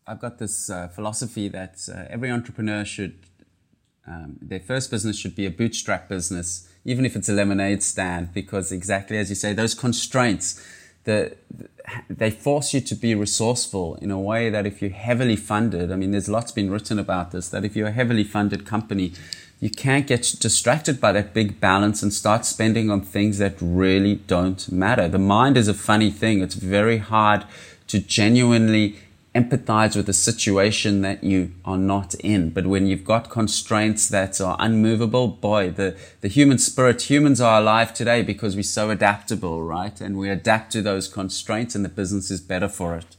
[0.06, 3.14] I've got this uh, philosophy that uh, every entrepreneur should
[4.06, 8.34] um, their first business should be a bootstrap business, even if it's a lemonade stand,
[8.34, 10.60] because exactly as you say, those constraints
[11.04, 11.36] the,
[12.08, 15.96] they force you to be resourceful in a way that if you're heavily funded, I
[15.96, 19.12] mean, there's lots been written about this, that if you're a heavily funded company,
[19.60, 24.16] you can't get distracted by that big balance and start spending on things that really
[24.16, 25.06] don't matter.
[25.08, 26.40] The mind is a funny thing.
[26.40, 27.44] It's very hard
[27.86, 28.98] to genuinely
[29.34, 32.50] empathize with a situation that you are not in.
[32.50, 37.60] But when you've got constraints that are unmovable, boy, the, the human spirit, humans are
[37.60, 39.98] alive today because we're so adaptable, right?
[40.00, 43.16] And we adapt to those constraints and the business is better for it.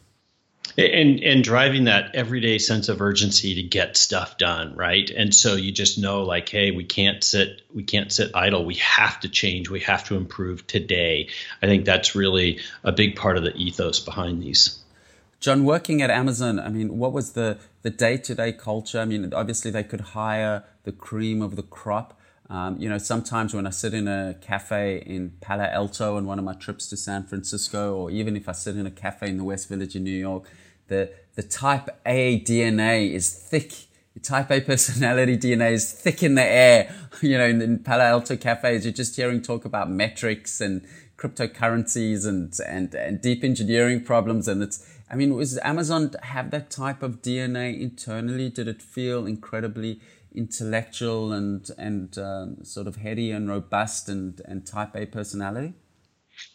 [0.76, 5.08] And and driving that everyday sense of urgency to get stuff done, right?
[5.08, 8.66] And so you just know like, hey, we can't sit we can't sit idle.
[8.66, 9.70] We have to change.
[9.70, 11.30] We have to improve today.
[11.62, 14.83] I think that's really a big part of the ethos behind these.
[15.44, 19.02] John, working at Amazon, I mean, what was the, the day-to-day culture?
[19.02, 22.18] I mean, obviously they could hire the cream of the crop.
[22.50, 26.40] Um, you know, sometimes when I sit in a cafe in Palo Alto on one
[26.40, 29.38] of my trips to San Francisco, or even if I sit in a cafe in
[29.38, 30.46] the West Village in New York,
[30.88, 33.74] the, the type A DNA is thick.
[34.22, 36.96] Type A personality DNA is thick in the air.
[37.22, 42.28] You know, in, in Palo Alto cafes, you're just hearing talk about metrics and cryptocurrencies
[42.28, 44.48] and, and, and deep engineering problems.
[44.48, 48.50] And it's, I mean, was Amazon have that type of DNA internally?
[48.50, 50.00] Did it feel incredibly
[50.34, 55.74] intellectual and and um, sort of heady and robust and and Type A personality?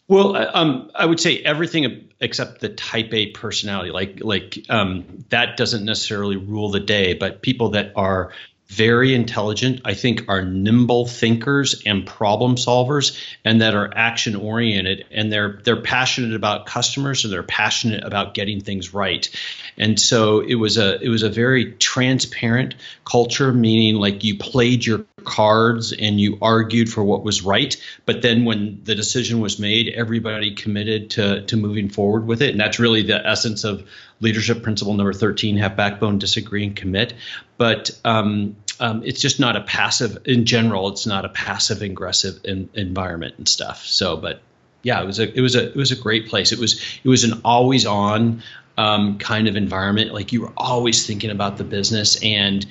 [0.07, 3.91] Well, um, I would say everything except the Type A personality.
[3.91, 8.33] Like like um, that doesn't necessarily rule the day, but people that are
[8.69, 15.05] very intelligent, I think are nimble thinkers and problem solvers and that are action oriented
[15.09, 19.27] and they're they're passionate about customers and they're passionate about getting things right.
[19.75, 24.85] And so it was a it was a very transparent culture meaning like you played
[24.85, 29.59] your cards and you argued for what was right, but then when the decision was
[29.59, 32.51] made, everybody committed to to moving forward with it.
[32.51, 33.87] And that's really the essence of
[34.21, 37.13] leadership principle number 13 have backbone disagree and commit.
[37.57, 42.41] But um, um, it's just not a passive in general it's not a passive aggressive
[42.43, 43.85] in, environment and stuff.
[43.85, 44.41] So but
[44.81, 46.51] yeah it was a it was a it was a great place.
[46.51, 48.43] It was it was an always on
[48.79, 50.13] um, kind of environment.
[50.13, 52.65] Like you were always thinking about the business and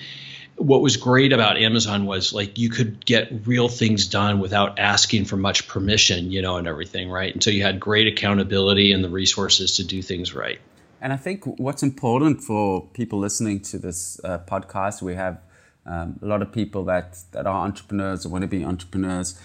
[0.58, 5.24] what was great about Amazon was like you could get real things done without asking
[5.24, 7.32] for much permission, you know, and everything, right?
[7.32, 10.60] And so you had great accountability and the resources to do things right.
[11.00, 15.40] And I think what's important for people listening to this uh, podcast, we have
[15.86, 19.40] um, a lot of people that, that are entrepreneurs or want to be entrepreneurs.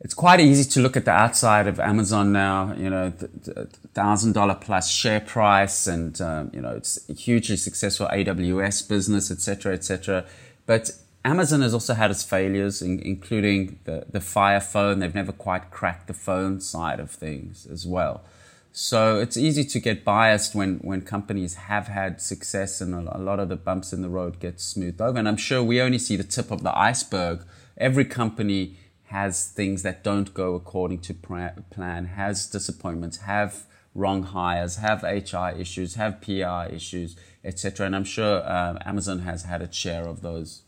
[0.00, 3.10] It's quite easy to look at the outside of Amazon now, you know,
[3.94, 9.30] thousand dollar plus share price, and um, you know it's a hugely successful AWS business,
[9.30, 10.24] etc., etc.
[10.66, 10.92] But
[11.24, 15.00] Amazon has also had its failures, in, including the the Fire phone.
[15.00, 18.22] They've never quite cracked the phone side of things as well.
[18.70, 23.40] So it's easy to get biased when, when companies have had success and a lot
[23.40, 25.18] of the bumps in the road get smoothed over.
[25.18, 27.40] And I'm sure we only see the tip of the iceberg.
[27.76, 28.76] Every company
[29.08, 35.58] has things that don't go according to plan, has disappointments, have wrong hires, have HR
[35.58, 37.86] issues, have PR issues, etc.
[37.86, 40.62] And I'm sure uh, Amazon has had its share of those.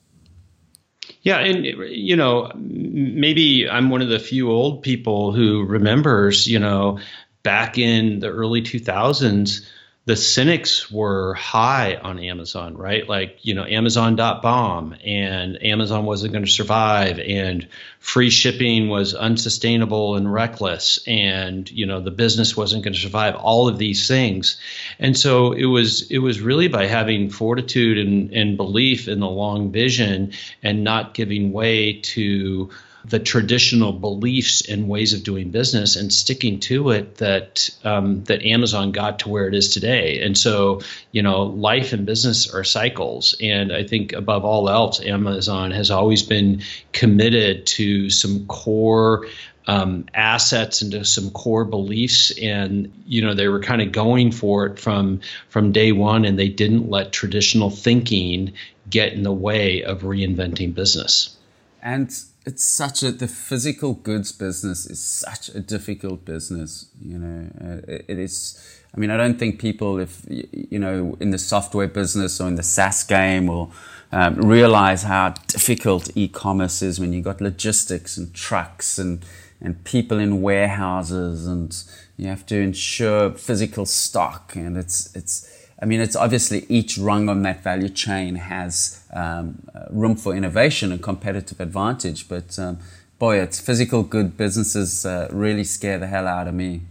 [1.22, 6.58] Yeah, and you know, maybe I'm one of the few old people who remembers, you
[6.58, 6.98] know,
[7.42, 9.66] back in the early 2000s,
[10.10, 13.08] the cynics were high on Amazon, right?
[13.08, 17.68] Like, you know, Amazon.bomb and Amazon wasn't going to survive and
[18.00, 23.36] free shipping was unsustainable and reckless and, you know, the business wasn't going to survive,
[23.36, 24.60] all of these things.
[24.98, 29.28] And so it was, it was really by having fortitude and, and belief in the
[29.28, 32.70] long vision and not giving way to,
[33.04, 38.44] the traditional beliefs and ways of doing business and sticking to it that um, that
[38.44, 40.20] Amazon got to where it is today.
[40.22, 40.80] And so,
[41.12, 45.90] you know, life and business are cycles, and I think above all else, Amazon has
[45.90, 49.26] always been committed to some core.
[49.66, 54.66] Um, assets into some core beliefs and you know they were kind of going for
[54.66, 58.54] it from from day one and they didn't let traditional thinking
[58.88, 61.36] get in the way of reinventing business
[61.82, 62.10] and
[62.46, 67.80] it's such a the physical goods business is such a difficult business you know uh,
[67.86, 68.58] it, it is
[68.94, 72.54] i mean i don't think people if you know in the software business or in
[72.54, 73.72] the saas game will
[74.12, 79.24] um, realize how difficult e-commerce is when you've got logistics and trucks and
[79.60, 81.84] and people in warehouses and
[82.16, 85.46] you have to ensure physical stock and it's it's
[85.82, 90.92] I mean, it's obviously each rung on that value chain has um, room for innovation
[90.92, 92.28] and competitive advantage.
[92.28, 92.78] But um,
[93.18, 96.82] boy, it's physical good businesses uh, really scare the hell out of me.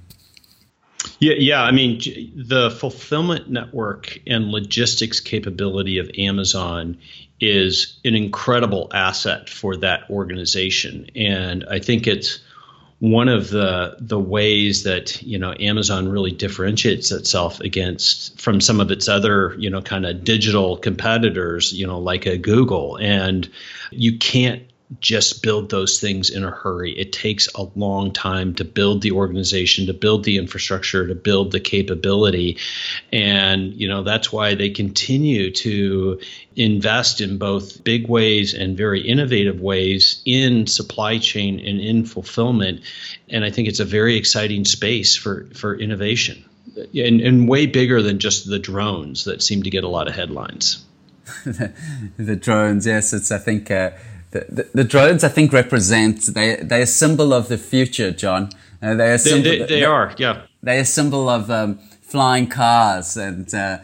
[1.20, 1.62] Yeah, yeah.
[1.62, 2.00] I mean,
[2.36, 6.98] the fulfillment network and logistics capability of Amazon
[7.40, 12.40] is an incredible asset for that organization, and I think it's
[13.00, 18.82] one of the the ways that you know Amazon really differentiates itself against from some
[18.82, 22.98] of its other you know kind of digital competitors you know like a Google.
[22.98, 23.50] And
[23.92, 24.64] you can't
[25.00, 26.98] just build those things in a hurry.
[26.98, 31.52] It takes a long time to build the organization, to build the infrastructure, to build
[31.52, 32.58] the capability.
[33.14, 36.20] And, you know, that's why they continue to
[36.56, 42.82] invest in both big ways and very innovative ways in supply chain and in fulfillment.
[43.30, 46.44] And I think it's a very exciting space for, for innovation.
[46.96, 50.16] And, and way bigger than just the drones that seem to get a lot of
[50.16, 50.84] headlines.
[51.46, 53.92] the, drones, yes, it's I think uh,
[54.32, 58.50] the, the, drones, I think, represent they they're a symbol of the future, John.
[58.82, 60.44] Uh, they're symbol, they, they, they, are, yeah.
[60.62, 63.80] They're a symbol of um, flying cars and, uh,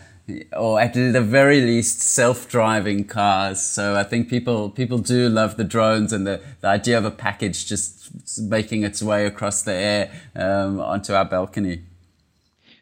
[0.55, 3.61] or at the very least, self-driving cars.
[3.61, 7.11] So I think people people do love the drones and the, the idea of a
[7.11, 11.83] package just making its way across the air um, onto our balcony.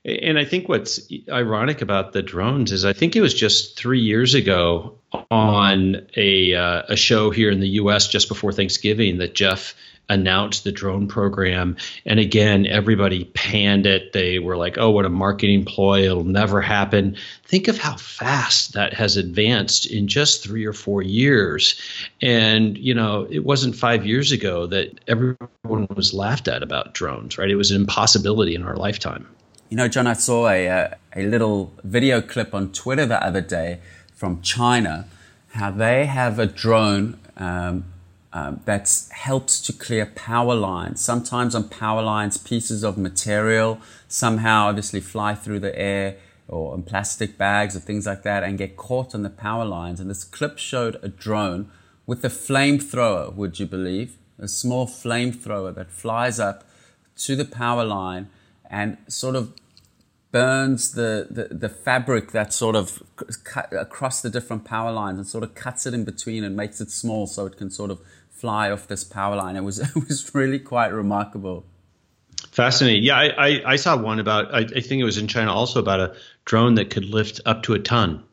[0.06, 0.99] And I think what's
[1.30, 4.97] ironic about the drones is I think it was just three years ago
[5.32, 8.08] on a, uh, a show here in the U.S.
[8.08, 9.74] just before Thanksgiving that Jeff
[10.10, 11.78] announced the drone program.
[12.06, 14.12] And again, everybody panned it.
[14.12, 16.04] They were like, oh, what a marketing ploy.
[16.04, 17.16] It'll never happen.
[17.45, 21.80] Think of how fast that has advanced in just three or four years.
[22.22, 27.38] And, you know, it wasn't five years ago that everyone was laughed at about drones,
[27.38, 27.49] right?
[27.49, 29.26] It was an impossibility in our lifetime.
[29.74, 33.41] You know, John, I saw a, uh, a little video clip on Twitter the other
[33.41, 33.80] day
[34.13, 35.07] from China,
[35.53, 37.86] how they have a drone um,
[38.34, 41.01] um, that helps to clear power lines.
[41.01, 46.17] Sometimes on power lines, pieces of material somehow obviously fly through the air
[46.47, 49.99] or in plastic bags or things like that and get caught on the power lines.
[49.99, 51.71] And this clip showed a drone
[52.05, 54.17] with a flamethrower, would you believe?
[54.38, 56.63] A small flamethrower that flies up
[57.15, 58.30] to the power line
[58.69, 59.53] and sort of
[60.34, 63.03] burns the, the, the fabric that sort of
[63.43, 66.81] cut across the different power lines and sort of cuts it in between and makes
[66.81, 69.55] it small so it can sort of fly off this power line.
[69.55, 71.65] It was it was really quite remarkable.
[72.51, 73.03] Fascinating.
[73.03, 75.79] Yeah, I, I, I saw one about I, I, think it was in China also
[75.79, 76.15] about a
[76.45, 78.23] drone that could lift up to a ton.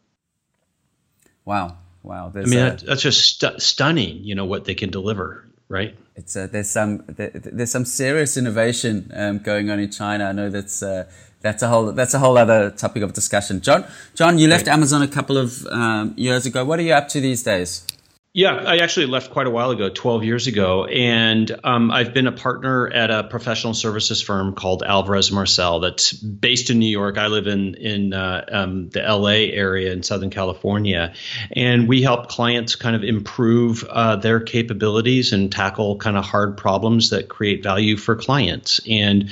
[1.45, 1.77] Wow.
[2.03, 2.33] Wow.
[2.35, 5.97] I mean, a, that, that's just stu- stunning, you know, what they can deliver, right?
[6.21, 10.25] It's uh, there's some there, there's some serious innovation um, going on in China.
[10.27, 11.05] I know that's uh,
[11.41, 13.63] that's a whole that's a whole other topic of discussion.
[13.63, 16.63] John, John, you left Amazon a couple of um, years ago.
[16.65, 17.87] What are you up to these days?
[18.33, 22.29] Yeah, I actually left quite a while ago, 12 years ago, and um, I've been
[22.29, 27.19] a partner at a professional services firm called Alvarez Marsal that's based in New York.
[27.19, 31.13] I live in in uh, um, the LA area in Southern California,
[31.51, 36.57] and we help clients kind of improve uh, their capabilities and tackle kind of hard
[36.57, 38.79] problems that create value for clients.
[38.89, 39.31] And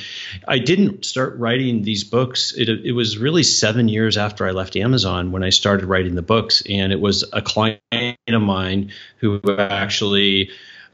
[0.48, 2.52] I didn't start writing these books.
[2.52, 6.22] It, it was really seven years after I left Amazon when I started writing the
[6.22, 8.87] books, and it was a client of mine
[9.18, 10.50] who actually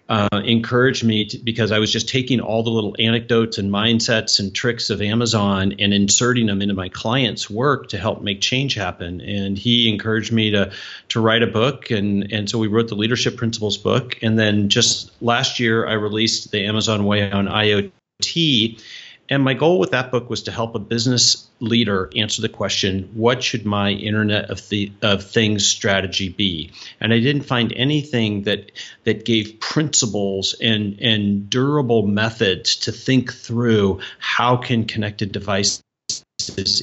[0.09, 4.39] uh, encouraged me to, because I was just taking all the little anecdotes and mindsets
[4.39, 8.75] and tricks of Amazon and inserting them into my clients' work to help make change
[8.75, 9.23] happen.
[9.23, 10.73] And he encouraged me to
[11.09, 14.19] to write a book, and and so we wrote the Leadership Principles book.
[14.23, 18.83] And then just last year, I released the Amazon Way on IoT
[19.31, 23.11] and my goal with that book was to help a business leader answer the question,
[23.15, 26.73] what should my Internet of, the, of Things strategy be?
[27.01, 28.71] And I didn't find anything that
[29.05, 35.83] that gave principles and, and durable methods to think through how can connected devices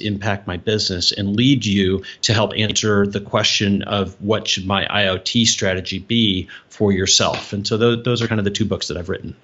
[0.01, 4.85] impact my business and lead you to help answer the question of what should my
[4.85, 7.53] IoT strategy be for yourself.
[7.53, 9.35] And so those, those are kind of the two books that I've written.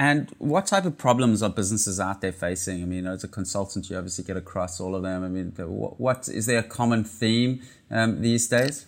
[0.00, 2.82] And what type of problems are businesses out there facing?
[2.82, 5.22] I mean, as a consultant, you obviously get across all of them.
[5.22, 8.86] I mean, what, what is there a common theme um, these days?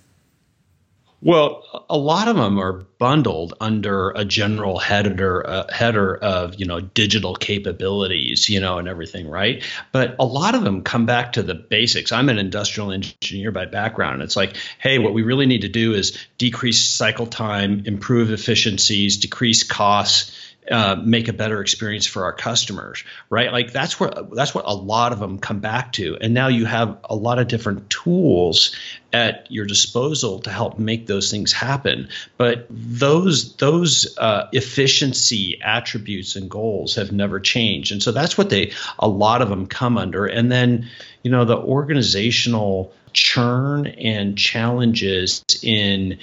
[1.21, 6.67] Well, a lot of them are bundled under a general header uh, header of you
[6.67, 9.63] know digital capabilities, you know, and everything, right?
[9.93, 12.11] But a lot of them come back to the basics.
[12.11, 14.23] I'm an industrial engineer by background.
[14.23, 19.19] It's like, hey, what we really need to do is decrease cycle time, improve efficiencies,
[19.19, 20.37] decrease costs,
[20.71, 23.51] uh, make a better experience for our customers, right?
[23.51, 26.17] Like that's what that's what a lot of them come back to.
[26.21, 28.75] And now you have a lot of different tools
[29.13, 32.11] at your disposal to help make those things happen.
[32.37, 38.49] But those those uh, efficiency attributes and goals have never changed, and so that's what
[38.49, 40.27] they a lot of them come under.
[40.27, 40.89] And then
[41.25, 46.19] you know the organizational churn and challenges in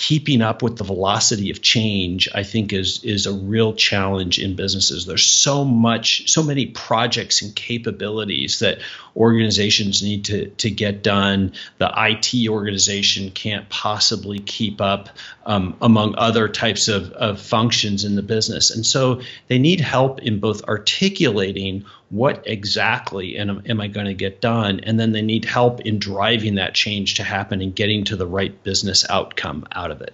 [0.00, 4.54] keeping up with the velocity of change i think is is a real challenge in
[4.54, 5.06] businesses.
[5.06, 8.78] There's so much so many projects and capabilities that
[9.16, 11.52] organizations need to to get done.
[11.78, 15.08] The IT organization can't possibly keep up
[15.44, 18.70] um, among other types of, of functions in the business.
[18.70, 24.14] And so they need help in both articulating what exactly am, am I going to
[24.14, 24.80] get done?
[24.80, 28.26] And then they need help in driving that change to happen and getting to the
[28.26, 30.12] right business outcome out of it.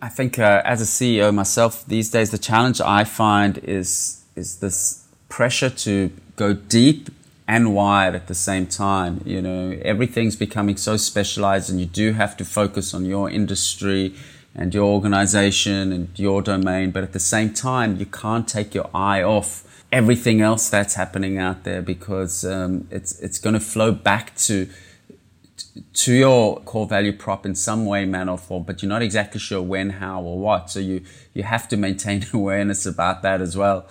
[0.00, 4.58] I think uh, as a CEO myself these days, the challenge I find is is
[4.58, 7.08] this pressure to go deep
[7.46, 9.22] and wide at the same time.
[9.24, 14.14] You know, everything's becoming so specialized, and you do have to focus on your industry
[14.54, 16.90] and your organization and your domain.
[16.90, 19.63] But at the same time, you can't take your eye off
[19.94, 24.68] everything else that's happening out there because um, it's it's going to flow back to
[25.92, 29.38] to your core value prop in some way, manner, or form, but you're not exactly
[29.38, 30.68] sure when, how, or what.
[30.68, 33.86] So you you have to maintain awareness about that as well.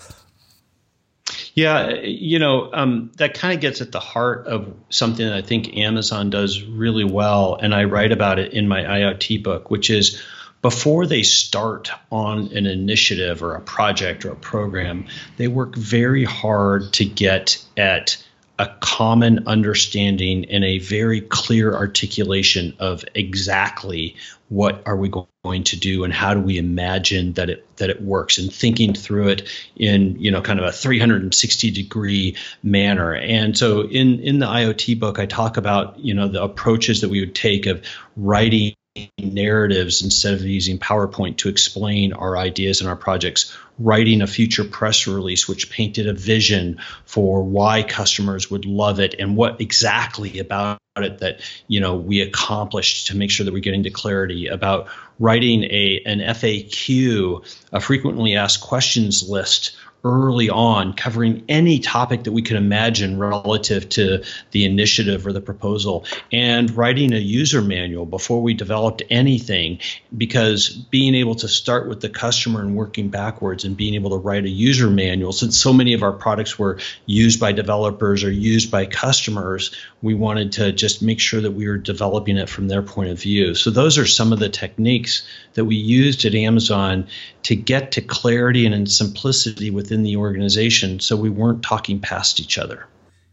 [1.56, 5.42] Yeah, you know, um, that kind of gets at the heart of something that I
[5.42, 9.90] think Amazon does really well, and I write about it in my IoT book, which
[9.90, 10.22] is
[10.64, 15.06] before they start on an initiative or a project or a program,
[15.38, 18.18] they work very hard to get at
[18.58, 24.16] a common understanding and a very clear articulation of exactly
[24.48, 28.02] what are we going to do and how do we imagine that it that it
[28.02, 33.14] works and thinking through it in you know kind of a 360 degree manner.
[33.14, 37.10] And so in in the IoT book I talk about you know the approaches that
[37.10, 37.84] we would take of
[38.16, 38.76] writing
[39.18, 44.64] narratives instead of using PowerPoint to explain our ideas and our projects, writing a future
[44.64, 50.38] press release which painted a vision for why customers would love it and what exactly
[50.38, 54.46] about it that you know we accomplished to make sure that we're getting to clarity
[54.46, 62.24] about writing a an FAQ, a frequently asked questions list early on, covering any topic
[62.24, 67.62] that we could imagine relative to the initiative or the proposal, and writing a user
[67.62, 69.80] manual before we developed anything,
[70.18, 74.18] because being able to start with the customer and working backwards and being able to
[74.18, 78.32] write a user manual, since so many of our products were used by developers or
[78.32, 82.68] used by customers, we wanted to just make sure that we were developing it from
[82.68, 83.56] their point of view.
[83.56, 87.08] So those are some of the techniques that we used at Amazon
[87.44, 92.58] to get to clarity and simplicity within the organization so we weren't talking past each
[92.58, 92.88] other.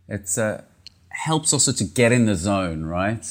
[0.08, 0.58] It uh,
[1.08, 3.24] helps also to get in the zone, right?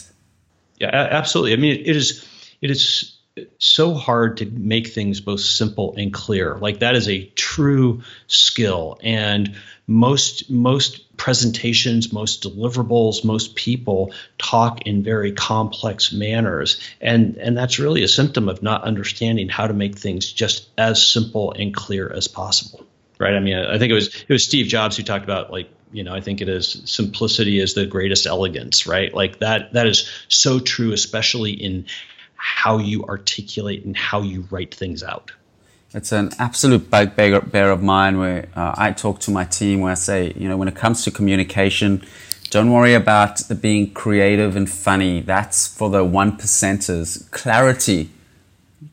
[0.80, 1.54] Yeah, absolutely.
[1.54, 2.26] I mean, it is
[2.62, 3.18] it is
[3.58, 6.58] so hard to make things both simple and clear.
[6.58, 9.56] Like that is a true skill and
[9.90, 17.80] most most presentations, most deliverables, most people talk in very complex manners, and and that's
[17.80, 22.08] really a symptom of not understanding how to make things just as simple and clear
[22.14, 22.86] as possible.
[23.18, 23.34] Right?
[23.34, 26.04] I mean, I think it was it was Steve Jobs who talked about like you
[26.04, 30.08] know i think it is simplicity is the greatest elegance right like that that is
[30.28, 31.84] so true especially in
[32.36, 35.32] how you articulate and how you write things out
[35.94, 39.96] it's an absolute bugbear of mine where uh, I talk to my team where I
[39.96, 42.06] say, you know, when it comes to communication,
[42.52, 45.22] don't worry about being creative and funny.
[45.22, 47.30] That's for the one percenters.
[47.32, 48.10] Clarity,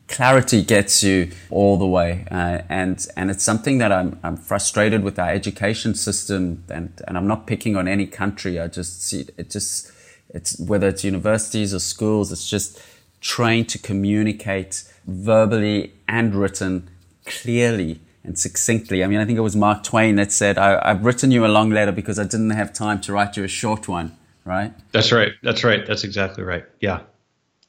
[0.07, 5.03] clarity gets you all the way, uh, and and it's something that I'm I'm frustrated
[5.03, 8.59] with our education system, and and I'm not picking on any country.
[8.59, 9.91] I just see it just
[10.29, 12.79] it's whether it's universities or schools, it's just
[13.21, 16.89] trained to communicate verbally and written
[17.25, 19.03] clearly and succinctly.
[19.03, 21.47] I mean, I think it was Mark Twain that said, I, have written you a
[21.47, 24.73] long letter because I didn't have time to write you a short one, right?
[24.91, 25.31] That's right.
[25.41, 25.85] That's right.
[25.85, 26.65] That's exactly right.
[26.81, 27.01] Yeah.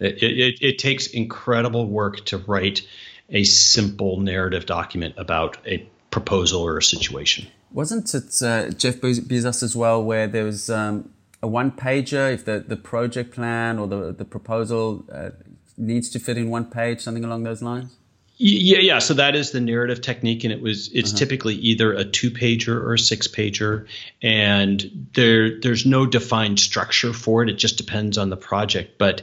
[0.01, 2.87] It, it, it takes incredible work to write
[3.31, 7.47] a simple narrative document about a proposal or a situation.
[7.71, 11.11] Wasn't it uh, Jeff Bezos as well, where there was um,
[11.43, 15.31] a one pager if the, the project plan or the, the proposal uh,
[15.79, 17.95] needs to fit in one page, something along those lines?
[18.41, 18.99] Yeah, yeah.
[19.01, 21.19] So that is the narrative technique, and it was it's uh-huh.
[21.19, 23.89] typically either a two pager or a six pager,
[24.23, 27.49] and there there's no defined structure for it.
[27.49, 28.97] It just depends on the project.
[28.97, 29.23] But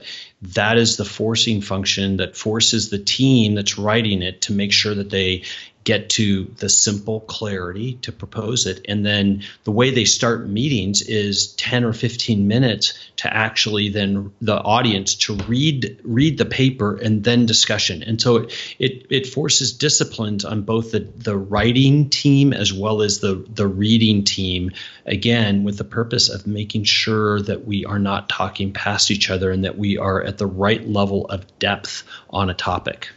[0.53, 4.93] that is the forcing function that forces the team that's writing it to make sure
[4.95, 5.43] that they
[5.85, 8.83] get to the simple clarity to propose it.
[8.89, 14.33] And then the way they start meetings is 10 or 15 minutes to actually then
[14.41, 18.01] the audience to read read the paper and then discussion.
[18.01, 23.03] And so it it, it forces disciplines on both the, the writing team as well
[23.03, 24.71] as the, the reading team,
[25.05, 29.51] again, with the purpose of making sure that we are not talking past each other
[29.51, 33.09] and that we are at the right level of depth on a topic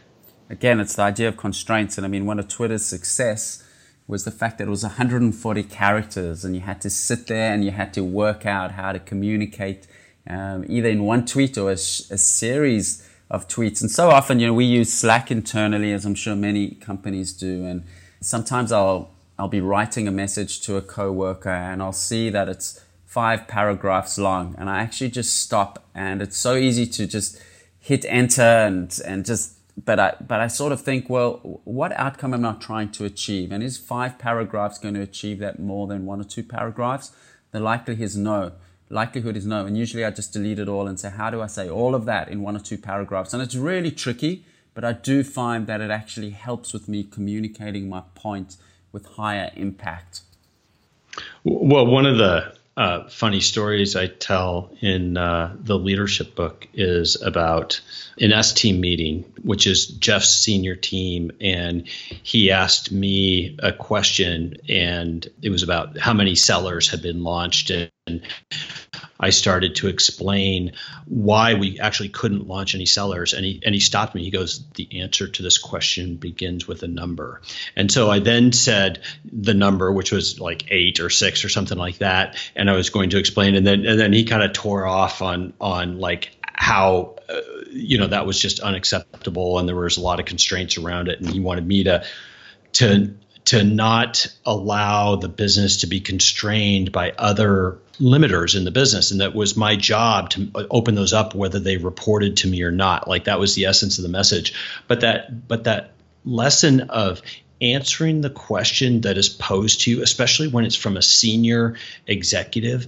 [0.49, 1.97] again, it's the idea of constraints.
[1.97, 3.63] And I mean, one of Twitter's success
[4.07, 7.63] was the fact that it was 140 characters and you had to sit there and
[7.63, 9.85] you had to work out how to communicate
[10.27, 13.81] um, either in one tweet or a, a, series of tweets.
[13.81, 17.65] And so often, you know, we use Slack internally, as I'm sure many companies do.
[17.65, 17.83] And
[18.19, 22.83] sometimes I'll, I'll be writing a message to a coworker and I'll see that it's
[23.05, 24.53] five paragraphs long.
[24.57, 27.41] And I actually just stop and it's so easy to just
[27.79, 32.33] hit enter and, and just but I but I sort of think, well, what outcome
[32.33, 33.53] am I trying to achieve?
[33.53, 37.13] And is five paragraphs going to achieve that more than one or two paragraphs?
[37.51, 38.51] The likelihood is no.
[38.89, 39.65] Likelihood is no.
[39.65, 42.03] And usually I just delete it all and say, how do I say all of
[42.05, 43.33] that in one or two paragraphs?
[43.33, 47.87] And it's really tricky, but I do find that it actually helps with me communicating
[47.87, 48.57] my point
[48.91, 50.21] with higher impact.
[51.43, 57.21] Well, one of the uh, funny stories I tell in uh, the leadership book is
[57.21, 57.81] about
[58.21, 61.31] an S team meeting, which is Jeff's senior team.
[61.41, 67.23] And he asked me a question, and it was about how many sellers had been
[67.23, 67.69] launched.
[67.69, 67.91] And
[69.19, 70.73] I started to explain
[71.05, 73.33] why we actually couldn't launch any sellers.
[73.33, 74.23] And he, and he stopped me.
[74.23, 77.41] He goes, The answer to this question begins with a number.
[77.75, 81.77] And so I then said the number, which was like eight or six or something
[81.77, 82.37] like that.
[82.55, 83.55] And I was going to explain.
[83.55, 87.41] And then, and then he kind of tore off on, on like how, uh,
[87.71, 89.59] you know, that was just unacceptable.
[89.59, 91.19] And there was a lot of constraints around it.
[91.19, 92.05] And he wanted me to,
[92.73, 93.13] to,
[93.45, 99.11] to not allow the business to be constrained by other limiters in the business.
[99.11, 102.71] And that was my job to open those up whether they reported to me or
[102.71, 103.07] not.
[103.07, 104.53] Like that was the essence of the message.
[104.87, 105.93] But that but that
[106.25, 107.21] lesson of
[107.61, 111.75] answering the question that is posed to you especially when it's from a senior
[112.07, 112.87] executive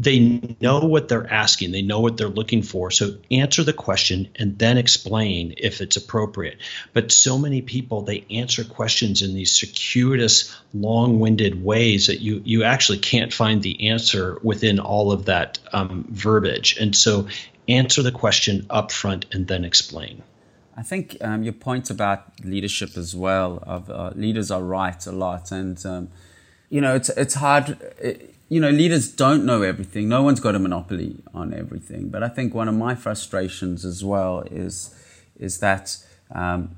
[0.00, 2.90] they know what they're asking, they know what they're looking for.
[2.90, 6.58] So answer the question and then explain if it's appropriate.
[6.94, 12.64] But so many people they answer questions in these circuitous, long-winded ways that you you
[12.64, 16.78] actually can't find the answer within all of that um, verbiage.
[16.80, 17.28] And so
[17.68, 20.22] answer the question up front and then explain.
[20.78, 25.12] I think um, your point about leadership as well of uh, leaders are right a
[25.12, 25.84] lot and.
[25.84, 26.08] Um,
[26.72, 27.76] you know, it's it's hard.
[27.98, 30.08] It, you know, leaders don't know everything.
[30.08, 32.08] No one's got a monopoly on everything.
[32.08, 34.94] But I think one of my frustrations as well is
[35.38, 35.96] is that
[36.34, 36.76] um,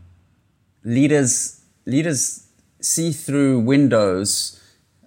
[0.85, 2.47] leaders leaders
[2.81, 4.61] see through windows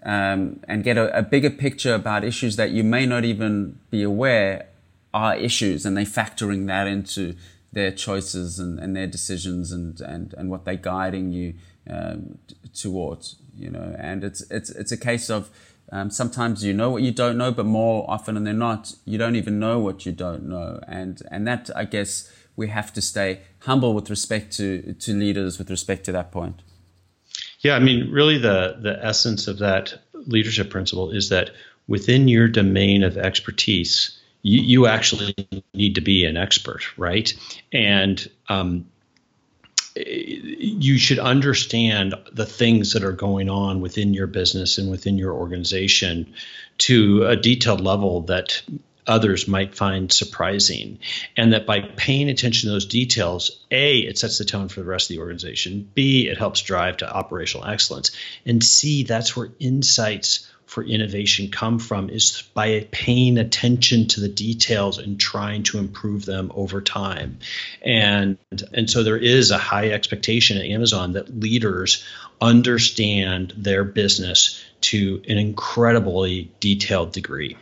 [0.04, 4.04] um, and get a, a, bigger picture about issues that you may not even be
[4.04, 4.68] aware
[5.14, 7.36] are issues, and they factoring that into
[7.72, 11.54] their choices and, and their decisions and, and, and what they're guiding you
[11.90, 12.38] um,
[12.74, 13.38] towards.
[13.58, 15.50] You know, and it's it's it's a case of
[15.92, 19.36] um, sometimes you know what you don't know, but more often than not, you don't
[19.36, 20.80] even know what you don't know.
[20.88, 25.60] And, and that, I guess, we have to stay humble with respect to, to leaders
[25.60, 26.62] with respect to that point.
[27.60, 31.52] Yeah, I mean, really, the, the essence of that leadership principle is that
[31.88, 35.34] within your domain of expertise, you, you actually
[35.74, 37.34] need to be an expert, right?
[37.74, 38.86] And um,
[39.96, 45.34] you should understand the things that are going on within your business and within your
[45.34, 46.34] organization
[46.78, 48.62] to a detailed level that
[49.08, 51.00] others might find surprising.
[51.38, 54.86] And that by paying attention to those details, A, it sets the tone for the
[54.86, 58.12] rest of the organization, B, it helps drive to operational excellence,
[58.46, 64.28] and C, that's where insights for innovation come from is by paying attention to the
[64.28, 67.40] details and trying to improve them over time.
[67.82, 68.38] And
[68.74, 72.04] and so there is a high expectation at Amazon that leaders
[72.42, 77.58] understand their business to an incredibly detailed degree.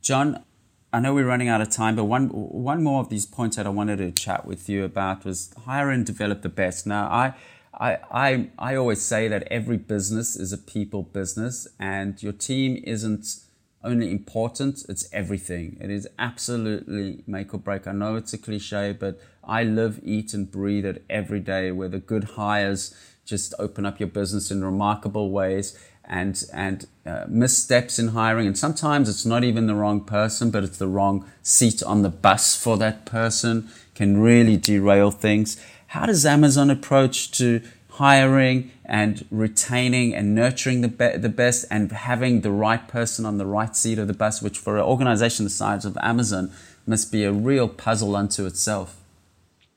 [0.00, 0.44] John,
[0.92, 3.66] I know we're running out of time, but one one more of these points that
[3.66, 6.86] I wanted to chat with you about was hire and develop the best.
[6.86, 7.34] Now, I
[7.78, 12.82] I, I, I always say that every business is a people business, and your team
[12.84, 13.40] isn't
[13.82, 15.76] only important, it's everything.
[15.80, 17.86] It is absolutely make or break.
[17.86, 21.88] I know it's a cliche, but I live, eat, and breathe it every day where
[21.88, 22.94] the good hires
[23.26, 25.76] just open up your business in remarkable ways.
[26.06, 30.64] and and uh, missteps in hiring, and sometimes it's not even the wrong person, but
[30.64, 35.56] it's the wrong seat on the bus for that person can really derail things.
[35.94, 41.92] How does Amazon approach to hiring and retaining and nurturing the be- the best and
[41.92, 45.44] having the right person on the right seat of the bus, which for an organization
[45.44, 46.50] the size of Amazon
[46.84, 49.00] must be a real puzzle unto itself.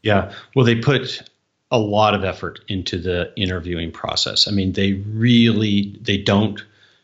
[0.01, 1.22] Yeah, well, they put
[1.70, 4.47] a lot of effort into the interviewing process.
[4.47, 6.59] I mean, they really they don't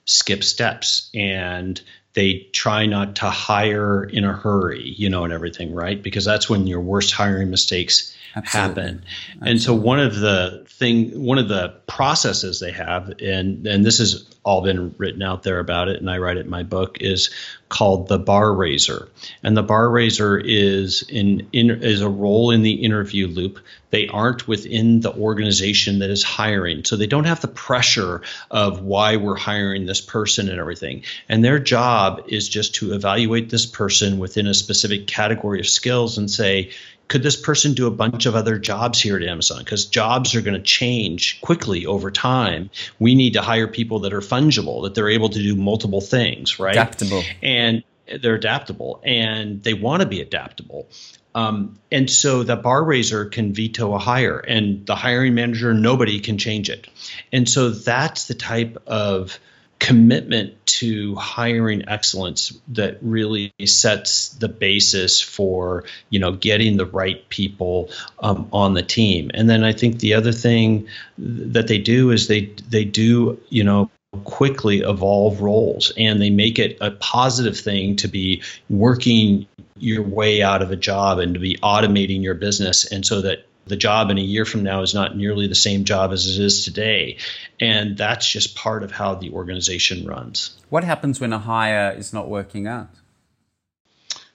[0.06, 1.80] skip steps and
[2.16, 6.02] they try not to hire in a hurry, you know, and everything, right?
[6.02, 8.84] Because that's when your worst hiring mistakes Absolutely.
[8.84, 9.06] happen.
[9.06, 9.52] Absolutely.
[9.52, 14.00] And so one of the thing, one of the processes they have, and and this
[14.00, 16.98] has all been written out there about it, and I write it in my book,
[17.00, 17.30] is
[17.70, 19.10] called the bar raiser.
[19.44, 23.60] And the bar raiser is in, in is a role in the interview loop.
[23.94, 28.82] They aren't within the organization that is hiring, so they don't have the pressure of
[28.82, 31.04] why we're hiring this person and everything.
[31.30, 36.18] And their job is just to evaluate this person within a specific category of skills
[36.18, 36.72] and say
[37.08, 39.60] could this person do a bunch of other jobs here at Amazon?
[39.60, 42.72] Because jobs are going to change quickly over time.
[42.98, 46.58] We need to hire people that are fungible, that they're able to do multiple things,
[46.58, 46.72] right?
[46.72, 47.22] Adaptable.
[47.44, 47.84] And
[48.22, 50.88] they're adaptable and they want to be adaptable.
[51.36, 56.20] Um, and so the bar raiser can veto a hire, and the hiring manager, nobody
[56.20, 56.88] can change it.
[57.32, 59.40] And so that's the type of
[59.84, 67.28] commitment to hiring excellence that really sets the basis for you know getting the right
[67.28, 72.12] people um, on the team and then i think the other thing that they do
[72.12, 73.90] is they they do you know
[74.24, 79.46] quickly evolve roles and they make it a positive thing to be working
[79.84, 83.46] your way out of a job and to be automating your business and so that
[83.66, 86.44] the job in a year from now is not nearly the same job as it
[86.44, 87.18] is today.
[87.60, 90.58] And that's just part of how the organization runs.
[90.70, 92.90] What happens when a hire is not working out?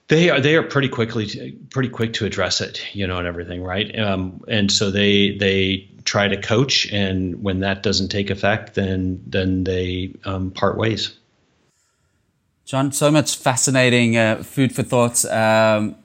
[0.07, 3.61] They are they are pretty quickly pretty quick to address it, you know, and everything,
[3.63, 3.99] right?
[3.99, 9.21] Um, and so they they try to coach, and when that doesn't take effect, then
[9.27, 11.18] then they um, part ways.
[12.69, 15.25] John, so much fascinating uh, food for thoughts.
[15.25, 15.95] Um,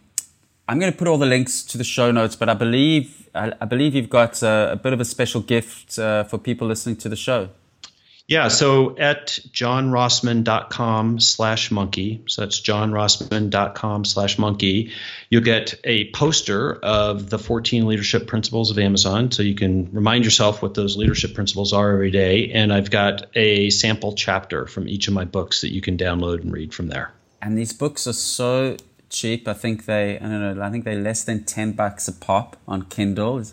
[0.66, 3.52] I'm going to put all the links to the show notes, but I believe I,
[3.60, 6.96] I believe you've got a, a, bit of a special gift uh, for people listening
[6.96, 7.50] to the show.
[8.26, 14.92] Yeah, so at johnrossman.com slash monkey, so that's johnrossman.com slash monkey,
[15.28, 19.30] you'll get a poster of the 14 leadership principles of Amazon.
[19.30, 22.50] So you can remind yourself what those leadership principles are every day.
[22.50, 26.40] And I've got a sample chapter from each of my books that you can download
[26.40, 27.12] and read from there.
[27.42, 28.78] And these books are so
[29.10, 29.46] cheap.
[29.46, 32.56] I think they, I don't know, I think they're less than 10 bucks a pop
[32.66, 33.44] on Kindle.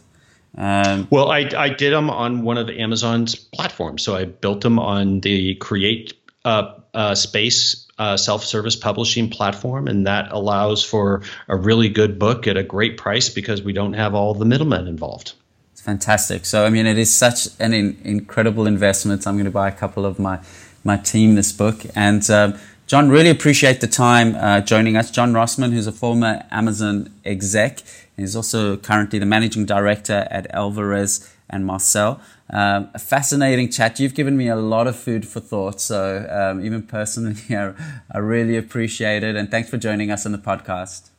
[0.58, 4.04] Um, well, I, I did them on one of Amazon's platforms.
[4.04, 9.88] So I built them on the Create uh, uh, Space uh, self service publishing platform,
[9.88, 13.93] and that allows for a really good book at a great price because we don't
[13.93, 15.34] have all the middlemen involved.
[15.72, 16.45] It's fantastic.
[16.45, 19.26] So, I mean, it is such an in, incredible investment.
[19.28, 20.39] I'm going to buy a couple of my,
[20.84, 21.82] my team this book.
[21.95, 22.60] And um,
[22.92, 25.10] John, really appreciate the time uh, joining us.
[25.10, 30.54] John Rossman, who's a former Amazon exec, and he's also currently the managing director at
[30.54, 32.20] Alvarez and Marsal.
[32.50, 33.98] Um, a fascinating chat.
[34.02, 35.80] You've given me a lot of food for thought.
[35.80, 37.72] So, um, even personally, I,
[38.12, 39.38] I really appreciate it.
[39.38, 41.12] And thanks for joining us on the podcast.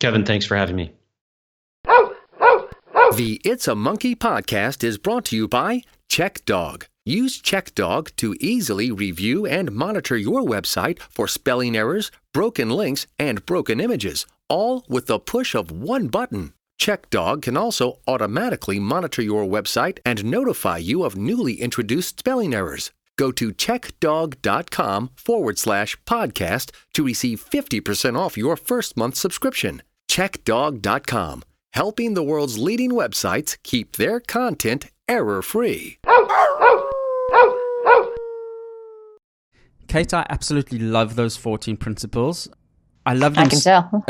[0.00, 0.94] Kevin, thanks for having me.
[1.84, 6.88] The It's a Monkey podcast is brought to you by CheckDog.
[7.06, 13.44] Use CheckDog to easily review and monitor your website for spelling errors, broken links, and
[13.44, 16.54] broken images, all with the push of one button.
[16.80, 22.90] CheckDog can also automatically monitor your website and notify you of newly introduced spelling errors.
[23.16, 29.82] Go to checkdog.com forward slash podcast to receive 50% off your first month subscription.
[30.08, 31.42] CheckDog.com,
[31.74, 35.98] helping the world's leading websites keep their content error free.
[39.88, 42.48] Kate, I absolutely love those 14 principles.
[43.06, 43.44] I love them.
[43.44, 44.04] I can tell.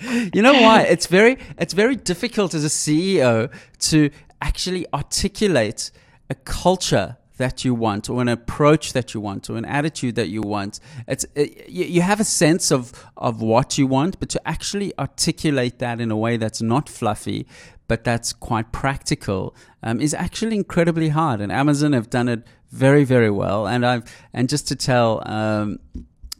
[0.34, 0.82] you know why?
[0.82, 3.50] It's very, it's very difficult as a CEO
[3.90, 4.10] to
[4.42, 5.90] actually articulate
[6.28, 10.28] a culture that you want or an approach that you want or an attitude that
[10.28, 14.28] you want it's it, you, you have a sense of of what you want but
[14.30, 17.46] to actually articulate that in a way that's not fluffy
[17.88, 23.04] but that's quite practical um, is actually incredibly hard and amazon have done it very,
[23.04, 23.66] very well.
[23.66, 25.78] And I've and just to tell um,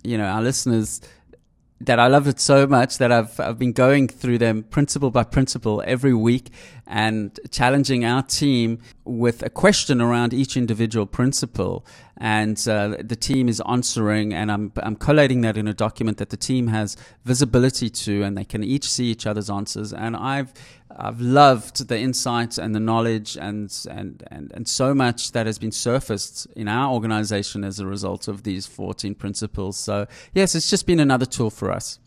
[0.03, 1.01] you know our listeners,
[1.81, 5.25] that I love it so much that I've I've been going through them principle by
[5.25, 6.51] principle every week
[6.87, 11.85] and challenging our team with a question around each individual principle.
[12.17, 16.31] And uh, the team is answering, and I'm I'm collating that in a document that
[16.31, 19.93] the team has visibility to, and they can each see each other's answers.
[19.93, 20.55] And I've
[20.99, 25.59] I've loved the insights and the knowledge and, and, and, and so much that has
[25.59, 29.77] been surfaced in our organization as a result of these 14 principles.
[29.77, 31.99] So, yes, it's just been another tool for us.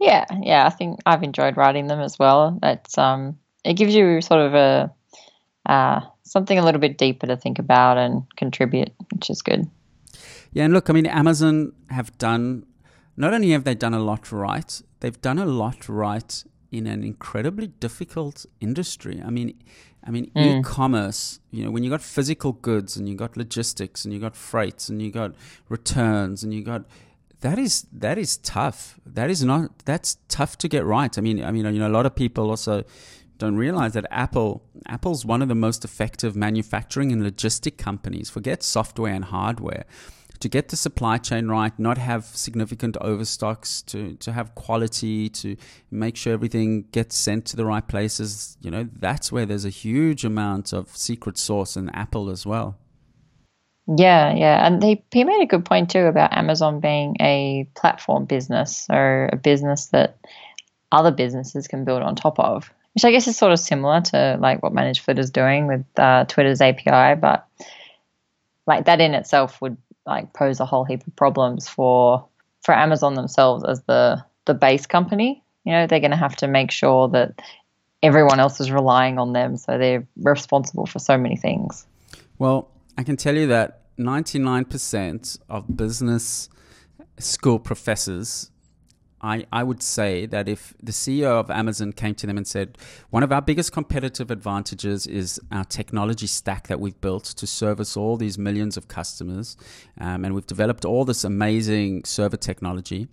[0.00, 2.58] Yeah, yeah, I think I've enjoyed writing them as well.
[2.62, 4.92] It's um, it gives you sort of a
[5.66, 9.70] uh, something a little bit deeper to think about and contribute, which is good.
[10.52, 12.66] Yeah, and look, I mean, Amazon have done
[13.16, 16.44] not only have they done a lot right, they've done a lot right
[16.74, 19.22] in an incredibly difficult industry.
[19.24, 19.54] I mean,
[20.02, 20.60] I mean, mm.
[20.60, 21.38] e-commerce.
[21.52, 24.88] You know, when you got physical goods and you got logistics and you got freights
[24.88, 25.34] and you got
[25.68, 26.84] returns and you got
[27.42, 28.98] that is that is tough.
[29.06, 31.16] That is not that's tough to get right.
[31.16, 32.82] I mean, I mean, you know, a lot of people also
[33.38, 38.30] don't realize that Apple Apple's one of the most effective manufacturing and logistic companies.
[38.30, 39.84] Forget software and hardware
[40.40, 45.56] to get the supply chain right, not have significant overstocks, to, to have quality, to
[45.90, 49.70] make sure everything gets sent to the right places, you know, that's where there's a
[49.70, 52.78] huge amount of secret sauce in Apple as well.
[53.86, 54.66] Yeah, yeah.
[54.66, 59.28] And he, he made a good point too about Amazon being a platform business or
[59.32, 60.16] a business that
[60.90, 64.38] other businesses can build on top of, which I guess is sort of similar to
[64.40, 67.20] like what Manage Flitter is doing with uh, Twitter's API.
[67.20, 67.46] But
[68.66, 69.76] like that in itself would
[70.06, 72.26] like pose a whole heap of problems for
[72.62, 75.42] for Amazon themselves as the the base company.
[75.64, 77.40] You know, they're going to have to make sure that
[78.02, 81.86] everyone else is relying on them, so they're responsible for so many things.
[82.38, 86.50] Well, I can tell you that 99% of business
[87.18, 88.50] school professors
[89.24, 92.76] I, I would say that if the CEO of Amazon came to them and said,
[93.08, 97.96] one of our biggest competitive advantages is our technology stack that we've built to service
[97.96, 99.56] all these millions of customers,
[99.98, 103.08] um, and we've developed all this amazing server technology.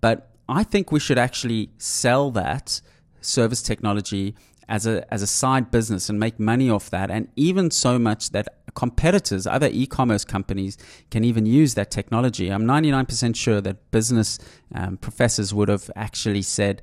[0.00, 2.80] But I think we should actually sell that
[3.20, 4.34] service technology
[4.70, 8.30] as a as a side business and make money off that, and even so much
[8.30, 10.78] that competitors, other e-commerce companies,
[11.10, 12.48] can even use that technology.
[12.48, 14.38] I'm 99% sure that business
[14.72, 16.82] um, professors would have actually said,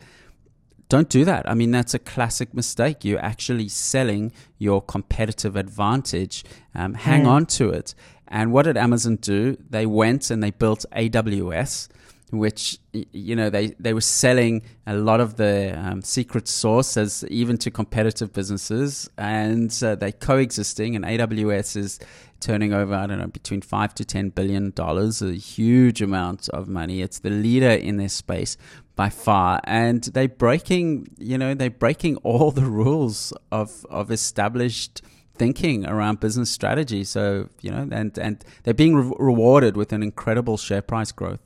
[0.90, 3.06] "Don't do that." I mean, that's a classic mistake.
[3.06, 6.44] You're actually selling your competitive advantage.
[6.76, 7.30] Um, hang mm.
[7.30, 7.96] on to it.
[8.28, 9.58] And what did Amazon do?
[9.70, 11.88] They went and they built AWS
[12.32, 17.24] which you know they they were selling a lot of the um, secret sauce as
[17.30, 20.96] even to competitive businesses, and uh, they coexisting.
[20.96, 22.00] And AWS is
[22.40, 26.68] turning over I don't know between five to ten billion dollars, a huge amount of
[26.68, 27.02] money.
[27.02, 28.58] It's the leader in this space
[28.96, 35.02] by far, and they're breaking you know they're breaking all the rules of of established
[35.36, 37.06] thinking around business strategy.
[37.06, 41.40] So you know, and and they're being re- rewarded with an incredible share price growth.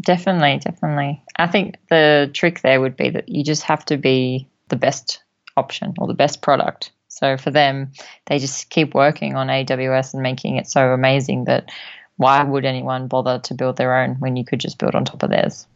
[0.00, 1.22] Definitely, definitely.
[1.36, 5.22] I think the trick there would be that you just have to be the best
[5.56, 6.92] option or the best product.
[7.08, 7.92] So for them,
[8.26, 11.70] they just keep working on AWS and making it so amazing that
[12.16, 15.22] why would anyone bother to build their own when you could just build on top
[15.22, 15.66] of theirs?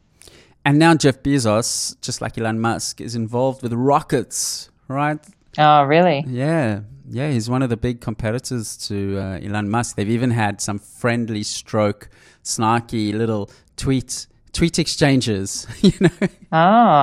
[0.64, 5.18] And now Jeff Bezos, just like Elon Musk, is involved with rockets, right?
[5.58, 6.24] Oh, really?
[6.26, 6.80] Yeah.
[7.08, 9.96] Yeah, he's one of the big competitors to uh, Elon Musk.
[9.96, 12.08] They've even had some friendly stroke,
[12.42, 15.66] snarky little tweet tweet exchanges.
[15.82, 16.28] You know.
[16.52, 16.58] Oh,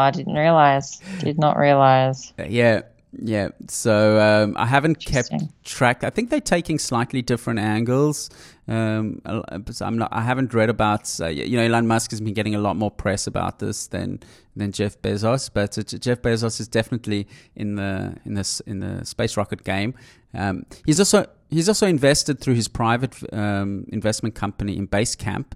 [0.08, 1.00] I didn't realize.
[1.20, 2.34] Did not realize.
[2.38, 2.82] Yeah,
[3.14, 3.50] yeah.
[3.68, 5.32] So um, I haven't kept
[5.64, 6.04] track.
[6.04, 8.30] I think they're taking slightly different angles.
[8.68, 10.10] Um, I'm not.
[10.12, 11.16] I haven't read about.
[11.20, 14.20] Uh, you know, Elon Musk has been getting a lot more press about this than
[14.56, 15.50] than Jeff Bezos.
[15.54, 19.94] But uh, Jeff Bezos is definitely in the in this in the space rocket game.
[20.34, 25.52] Um, he's also he's also invested through his private um, investment company in Basecamp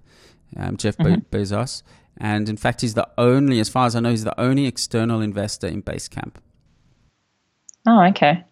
[0.56, 1.20] um, Jeff mm-hmm.
[1.30, 1.82] Be- Bezos.
[2.18, 5.20] And in fact, he's the only, as far as I know, he's the only external
[5.20, 6.36] investor in Basecamp.
[7.86, 8.44] Oh, okay.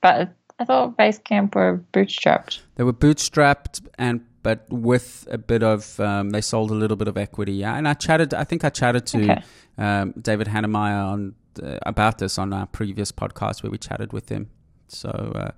[0.00, 2.60] But I thought Basecamp were bootstrapped.
[2.76, 7.08] They were bootstrapped, and but with a bit of, um, they sold a little bit
[7.08, 7.52] of equity.
[7.52, 8.32] Yeah, and I chatted.
[8.32, 9.42] I think I chatted to okay.
[9.76, 14.28] um, David Heinemeier on uh, about this on our previous podcast where we chatted with
[14.28, 14.50] him.
[14.88, 15.50] So, uh,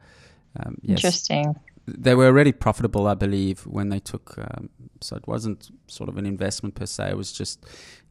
[0.59, 0.99] um, yes.
[0.99, 1.55] interesting
[1.87, 4.37] they were already profitable, I believe, when they took.
[4.39, 4.71] Um,
[5.01, 7.11] so it wasn't sort of an investment per se.
[7.11, 7.65] It was just,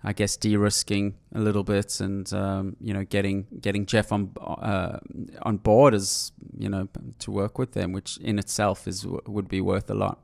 [0.04, 5.00] I guess, de-risking a little bit, and um, you know, getting getting Jeff on uh,
[5.44, 6.88] on board as you know
[7.20, 10.20] to work with them, which in itself is would be worth a lot.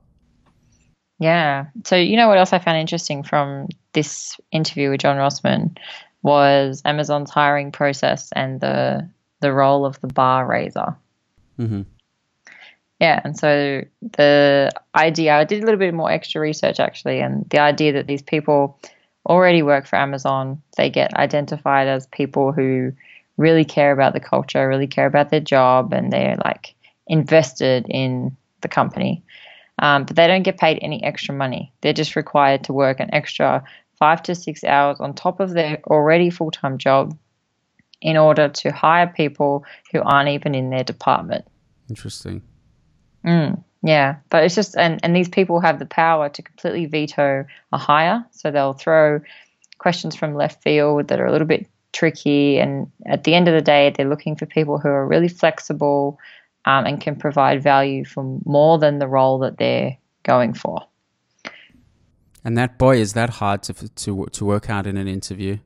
[1.19, 1.67] Yeah.
[1.85, 5.77] So you know what else I found interesting from this interview with John Rossman
[6.21, 9.09] was Amazon's hiring process and the
[9.41, 10.97] the role of the bar raiser.
[11.59, 11.83] Mm-hmm.
[12.99, 17.45] Yeah, and so the idea I did a little bit more extra research actually, and
[17.49, 18.79] the idea that these people
[19.27, 22.93] already work for Amazon, they get identified as people who
[23.37, 26.75] really care about the culture, really care about their job, and they're like
[27.07, 29.23] invested in the company.
[29.79, 31.73] Um, but they don't get paid any extra money.
[31.81, 33.63] They're just required to work an extra
[33.99, 37.17] five to six hours on top of their already full time job
[38.01, 41.45] in order to hire people who aren't even in their department.
[41.89, 42.41] Interesting.
[43.25, 47.45] Mm, yeah, but it's just and and these people have the power to completely veto
[47.71, 49.21] a hire, so they'll throw
[49.77, 53.53] questions from left field that are a little bit tricky, and at the end of
[53.53, 56.19] the day, they're looking for people who are really flexible
[56.65, 60.81] um, and can provide value for more than the role that they're going for.
[62.43, 65.57] And that boy, is that hard to to to work out in an interview?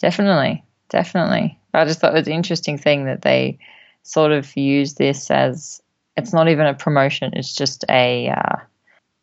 [0.00, 1.58] Definitely, definitely.
[1.74, 3.58] I just thought it was an interesting thing that they
[4.02, 5.82] sort of use this as
[6.18, 8.56] it's not even a promotion; it's just a uh,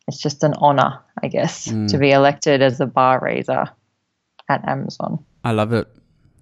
[0.08, 1.88] it's just an honor, I guess, mm.
[1.90, 3.66] to be elected as a bar raiser
[4.48, 5.24] at Amazon.
[5.44, 5.88] I love it.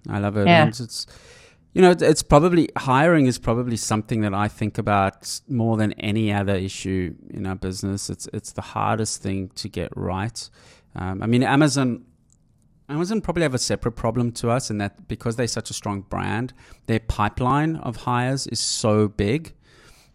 [0.08, 0.46] I love it.
[0.46, 0.68] Yeah.
[0.68, 1.06] it's
[1.72, 6.32] you know, it's probably hiring is probably something that I think about more than any
[6.32, 8.08] other issue in our business.
[8.08, 10.48] It's it's the hardest thing to get right.
[10.94, 12.04] Um, I mean, Amazon.
[12.86, 16.02] Amazon probably have a separate problem to us in that because they're such a strong
[16.02, 16.52] brand,
[16.84, 19.54] their pipeline of hires is so big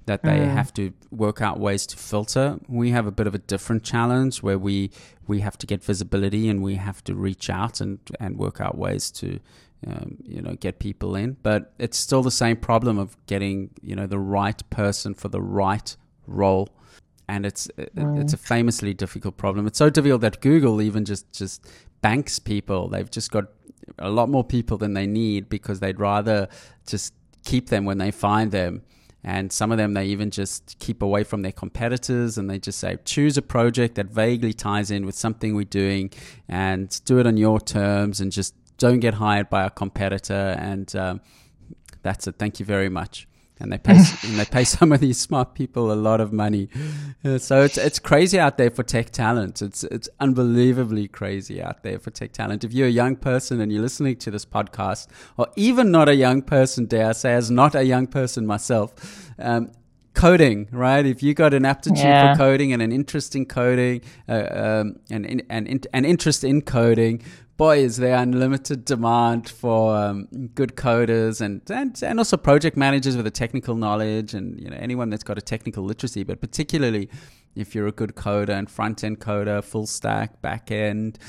[0.09, 0.51] that they mm.
[0.51, 2.57] have to work out ways to filter.
[2.67, 4.89] We have a bit of a different challenge where we
[5.27, 8.75] we have to get visibility and we have to reach out and and work out
[8.75, 9.39] ways to
[9.85, 13.95] um, you know get people in but it's still the same problem of getting you
[13.95, 15.95] know the right person for the right
[16.25, 16.67] role
[17.27, 18.19] and it's mm.
[18.19, 21.65] it's a famously difficult problem it's so difficult that google even just just
[22.01, 23.45] banks people they've just got
[23.99, 26.49] a lot more people than they need because they'd rather
[26.87, 27.13] just
[27.45, 28.81] keep them when they find them
[29.23, 32.79] and some of them they even just keep away from their competitors and they just
[32.79, 36.09] say choose a project that vaguely ties in with something we're doing
[36.47, 40.95] and do it on your terms and just don't get hired by a competitor, and
[40.95, 41.21] um,
[42.01, 42.35] that's it.
[42.39, 43.27] Thank you very much.
[43.59, 46.69] And they pay and they pay some of these smart people a lot of money.
[47.25, 49.61] Uh, so it's it's crazy out there for tech talent.
[49.61, 52.63] It's it's unbelievably crazy out there for tech talent.
[52.63, 55.07] If you're a young person and you're listening to this podcast,
[55.37, 58.93] or even not a young person, dare I say, as not a young person myself,
[59.37, 59.71] um,
[60.13, 61.05] coding, right?
[61.05, 62.33] If you got an aptitude yeah.
[62.33, 67.21] for coding and an interest in coding, uh, um, and, and, an interest in coding,
[67.59, 73.17] boy, is there unlimited demand for um, good coders and, and and also project managers
[73.17, 77.09] with a technical knowledge and you know anyone that's got a technical literacy, but particularly
[77.55, 81.19] if you're a good coder and front end coder, full stack, back end,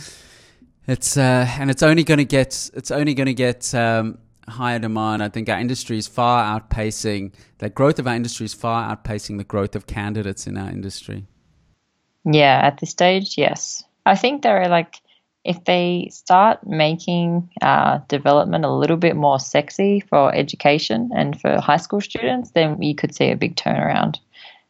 [0.87, 4.17] it's uh, and it's only going to get it's only going to get um,
[4.49, 5.25] higher demand.
[5.25, 9.37] I think our industry is far outpacing the growth of our industry is far outpacing
[9.39, 11.27] the growth of candidates in our industry.
[12.25, 13.83] Yeah, at this stage, yes.
[14.07, 15.01] I think there are like
[15.45, 21.61] if they start making uh, development a little bit more sexy for education and for
[21.61, 24.19] high school students, then you could see a big turnaround.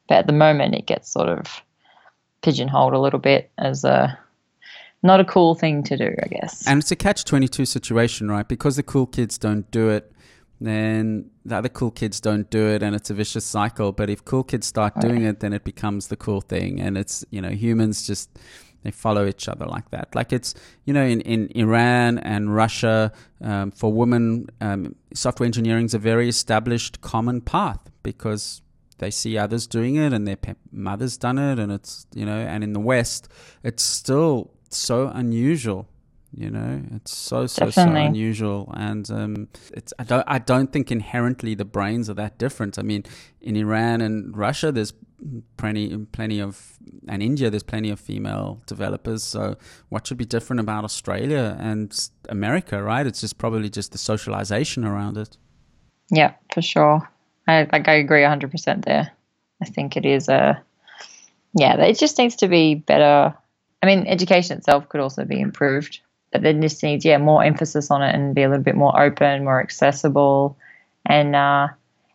[0.08, 1.62] But at the moment, it gets sort of
[2.42, 4.18] pigeonholed a little bit as a
[5.02, 6.66] not a cool thing to do, I guess.
[6.66, 8.46] And it's a catch 22 situation, right?
[8.46, 10.12] Because the cool kids don't do it,
[10.60, 13.92] then the other cool kids don't do it and it's a vicious cycle.
[13.92, 16.80] But if cool kids start doing it, then it becomes the cool thing.
[16.80, 18.28] And it's, you know, humans just
[18.82, 20.14] they follow each other like that.
[20.14, 20.54] Like it's,
[20.84, 23.12] you know, in, in Iran and Russia,
[23.42, 28.62] um, for women, um, software engineering is a very established common path because
[28.98, 30.38] they see others doing it and their
[30.72, 31.58] mother's done it.
[31.58, 33.28] And it's, you know, and in the West,
[33.62, 35.88] it's still so unusual.
[36.32, 38.02] You know, it's so so Definitely.
[38.02, 42.38] so unusual, and um, it's I don't I don't think inherently the brains are that
[42.38, 42.78] different.
[42.78, 43.04] I mean,
[43.40, 44.92] in Iran and Russia, there's
[45.56, 46.78] plenty plenty of
[47.08, 49.22] and India there's plenty of female developers.
[49.22, 49.56] So
[49.88, 51.92] what should be different about Australia and
[52.28, 53.06] America right?
[53.06, 55.36] It's just probably just the socialization around it.
[56.10, 57.08] Yeah for sure.
[57.46, 59.10] I like I agree 100% there.
[59.62, 60.62] I think it is a
[61.54, 63.34] yeah it just needs to be better.
[63.82, 66.00] I mean education itself could also be improved
[66.32, 69.00] but there just needs yeah more emphasis on it and be a little bit more
[69.00, 70.56] open more accessible
[71.06, 71.68] and uh,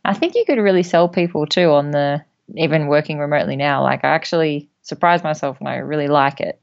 [0.06, 2.24] I think you could really sell people too on the
[2.56, 6.62] even working remotely now, like I actually surprise myself and I really like it.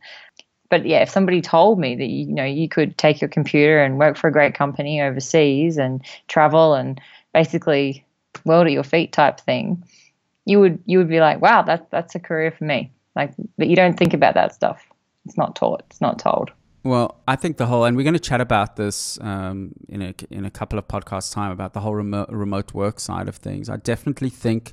[0.71, 3.99] But yeah, if somebody told me that you know you could take your computer and
[3.99, 7.01] work for a great company overseas and travel and
[7.35, 8.07] basically
[8.45, 9.85] world at your feet type thing,
[10.45, 12.93] you would you would be like, wow, that's that's a career for me.
[13.17, 14.87] Like, but you don't think about that stuff.
[15.27, 15.83] It's not taught.
[15.91, 16.53] It's not told.
[16.85, 20.15] Well, I think the whole, and we're going to chat about this um, in a
[20.31, 23.69] in a couple of podcasts time about the whole remote remote work side of things.
[23.69, 24.73] I definitely think.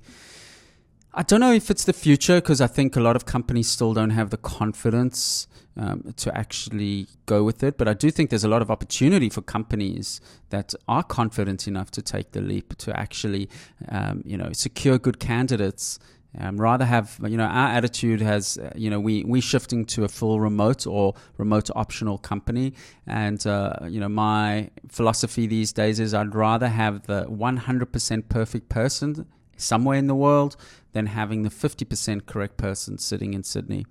[1.13, 3.93] I don't know if it's the future because I think a lot of companies still
[3.93, 7.77] don't have the confidence um, to actually go with it.
[7.77, 11.89] But I do think there's a lot of opportunity for companies that are confident enough
[11.91, 13.49] to take the leap to actually,
[13.89, 15.99] um, you know, secure good candidates
[16.37, 20.03] um, rather have you know our attitude has uh, you know we we shifting to
[20.03, 22.73] a full remote or remote optional company.
[23.07, 28.69] And uh, you know my philosophy these days is I'd rather have the 100% perfect
[28.69, 29.25] person
[29.57, 30.55] somewhere in the world
[30.93, 33.85] than having the 50% correct person sitting in Sydney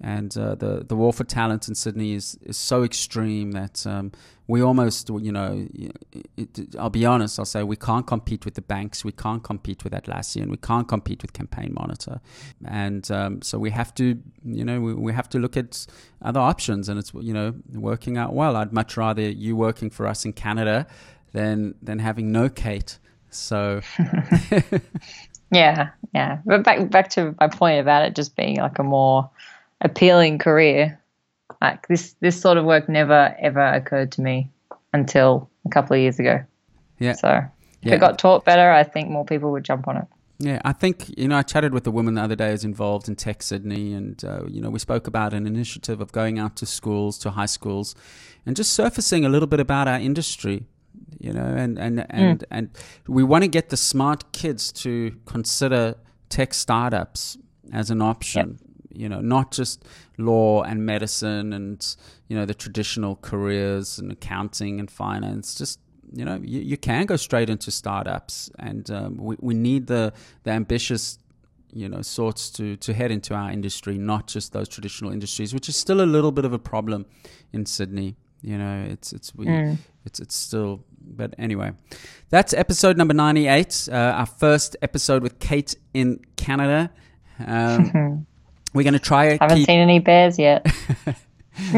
[0.00, 4.12] and uh, the the war for talent in Sydney is, is so extreme that um,
[4.46, 5.66] we almost you know
[6.36, 9.42] it, it, I'll be honest I'll say we can't compete with the banks we can't
[9.42, 12.20] compete with Atlassian we can't compete with Campaign Monitor.
[12.66, 15.86] And um, so we have to you know we, we have to look at
[16.22, 18.56] other options and it's you know working out well.
[18.56, 20.86] I'd much rather you working for us in Canada
[21.32, 22.98] than than having no Kate.
[23.30, 23.80] So
[25.52, 26.40] yeah yeah.
[26.44, 29.30] But back back to my point about it just being like a more
[29.84, 31.00] appealing career.
[31.60, 34.50] Like this, this sort of work never ever occurred to me
[34.92, 36.44] until a couple of years ago.
[36.98, 37.12] Yeah.
[37.12, 37.28] So
[37.82, 37.94] if yeah.
[37.94, 40.04] it got taught better, I think more people would jump on it.
[40.38, 43.08] Yeah, I think you know I chatted with a woman the other day who's involved
[43.08, 46.56] in Tech Sydney, and uh, you know we spoke about an initiative of going out
[46.56, 47.94] to schools, to high schools,
[48.44, 50.66] and just surfacing a little bit about our industry,
[51.20, 52.46] you know, and and and mm.
[52.50, 52.70] and
[53.06, 55.94] we want to get the smart kids to consider
[56.30, 57.38] tech startups
[57.72, 58.58] as an option.
[58.94, 59.84] You know, not just
[60.18, 61.96] law and medicine and,
[62.28, 65.80] you know, the traditional careers and accounting and finance, just
[66.12, 70.12] you know, you, you can go straight into startups, and um, we, we need the
[70.44, 71.18] the ambitious,
[71.72, 75.68] you know, sorts to to head into our industry, not just those traditional industries, which
[75.68, 77.06] is still a little bit of a problem
[77.52, 78.16] in Sydney.
[78.42, 79.78] You know, it's it's we, mm.
[80.04, 80.84] it's it's still.
[81.06, 81.72] But anyway,
[82.30, 86.90] that's episode number ninety eight, uh, our first episode with Kate in Canada.
[87.44, 88.26] Um,
[88.74, 89.40] We're going to try it.
[89.40, 89.66] Haven't keep...
[89.66, 90.66] seen any bears yet.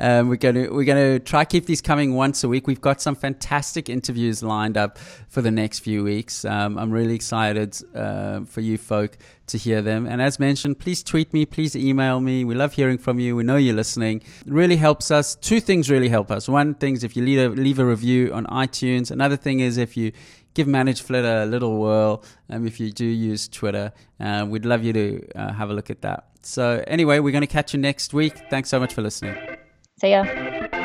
[0.00, 2.66] um, we're going to we're going to try keep these coming once a week.
[2.66, 4.98] We've got some fantastic interviews lined up
[5.28, 6.44] for the next few weeks.
[6.44, 10.06] Um, I'm really excited uh, for you folk to hear them.
[10.06, 12.44] And as mentioned, please tweet me, please email me.
[12.44, 13.36] We love hearing from you.
[13.36, 14.22] We know you're listening.
[14.44, 15.36] It really helps us.
[15.36, 16.48] Two things really help us.
[16.48, 19.12] One thing is if you leave a, leave a review on iTunes.
[19.12, 20.12] Another thing is if you
[20.54, 23.92] give Manage Flitter a little whirl um, if you do use Twitter.
[24.20, 26.28] Uh, we'd love you to uh, have a look at that.
[26.42, 28.34] So, anyway, we're going to catch you next week.
[28.50, 29.36] Thanks so much for listening.
[30.00, 30.78] See ya.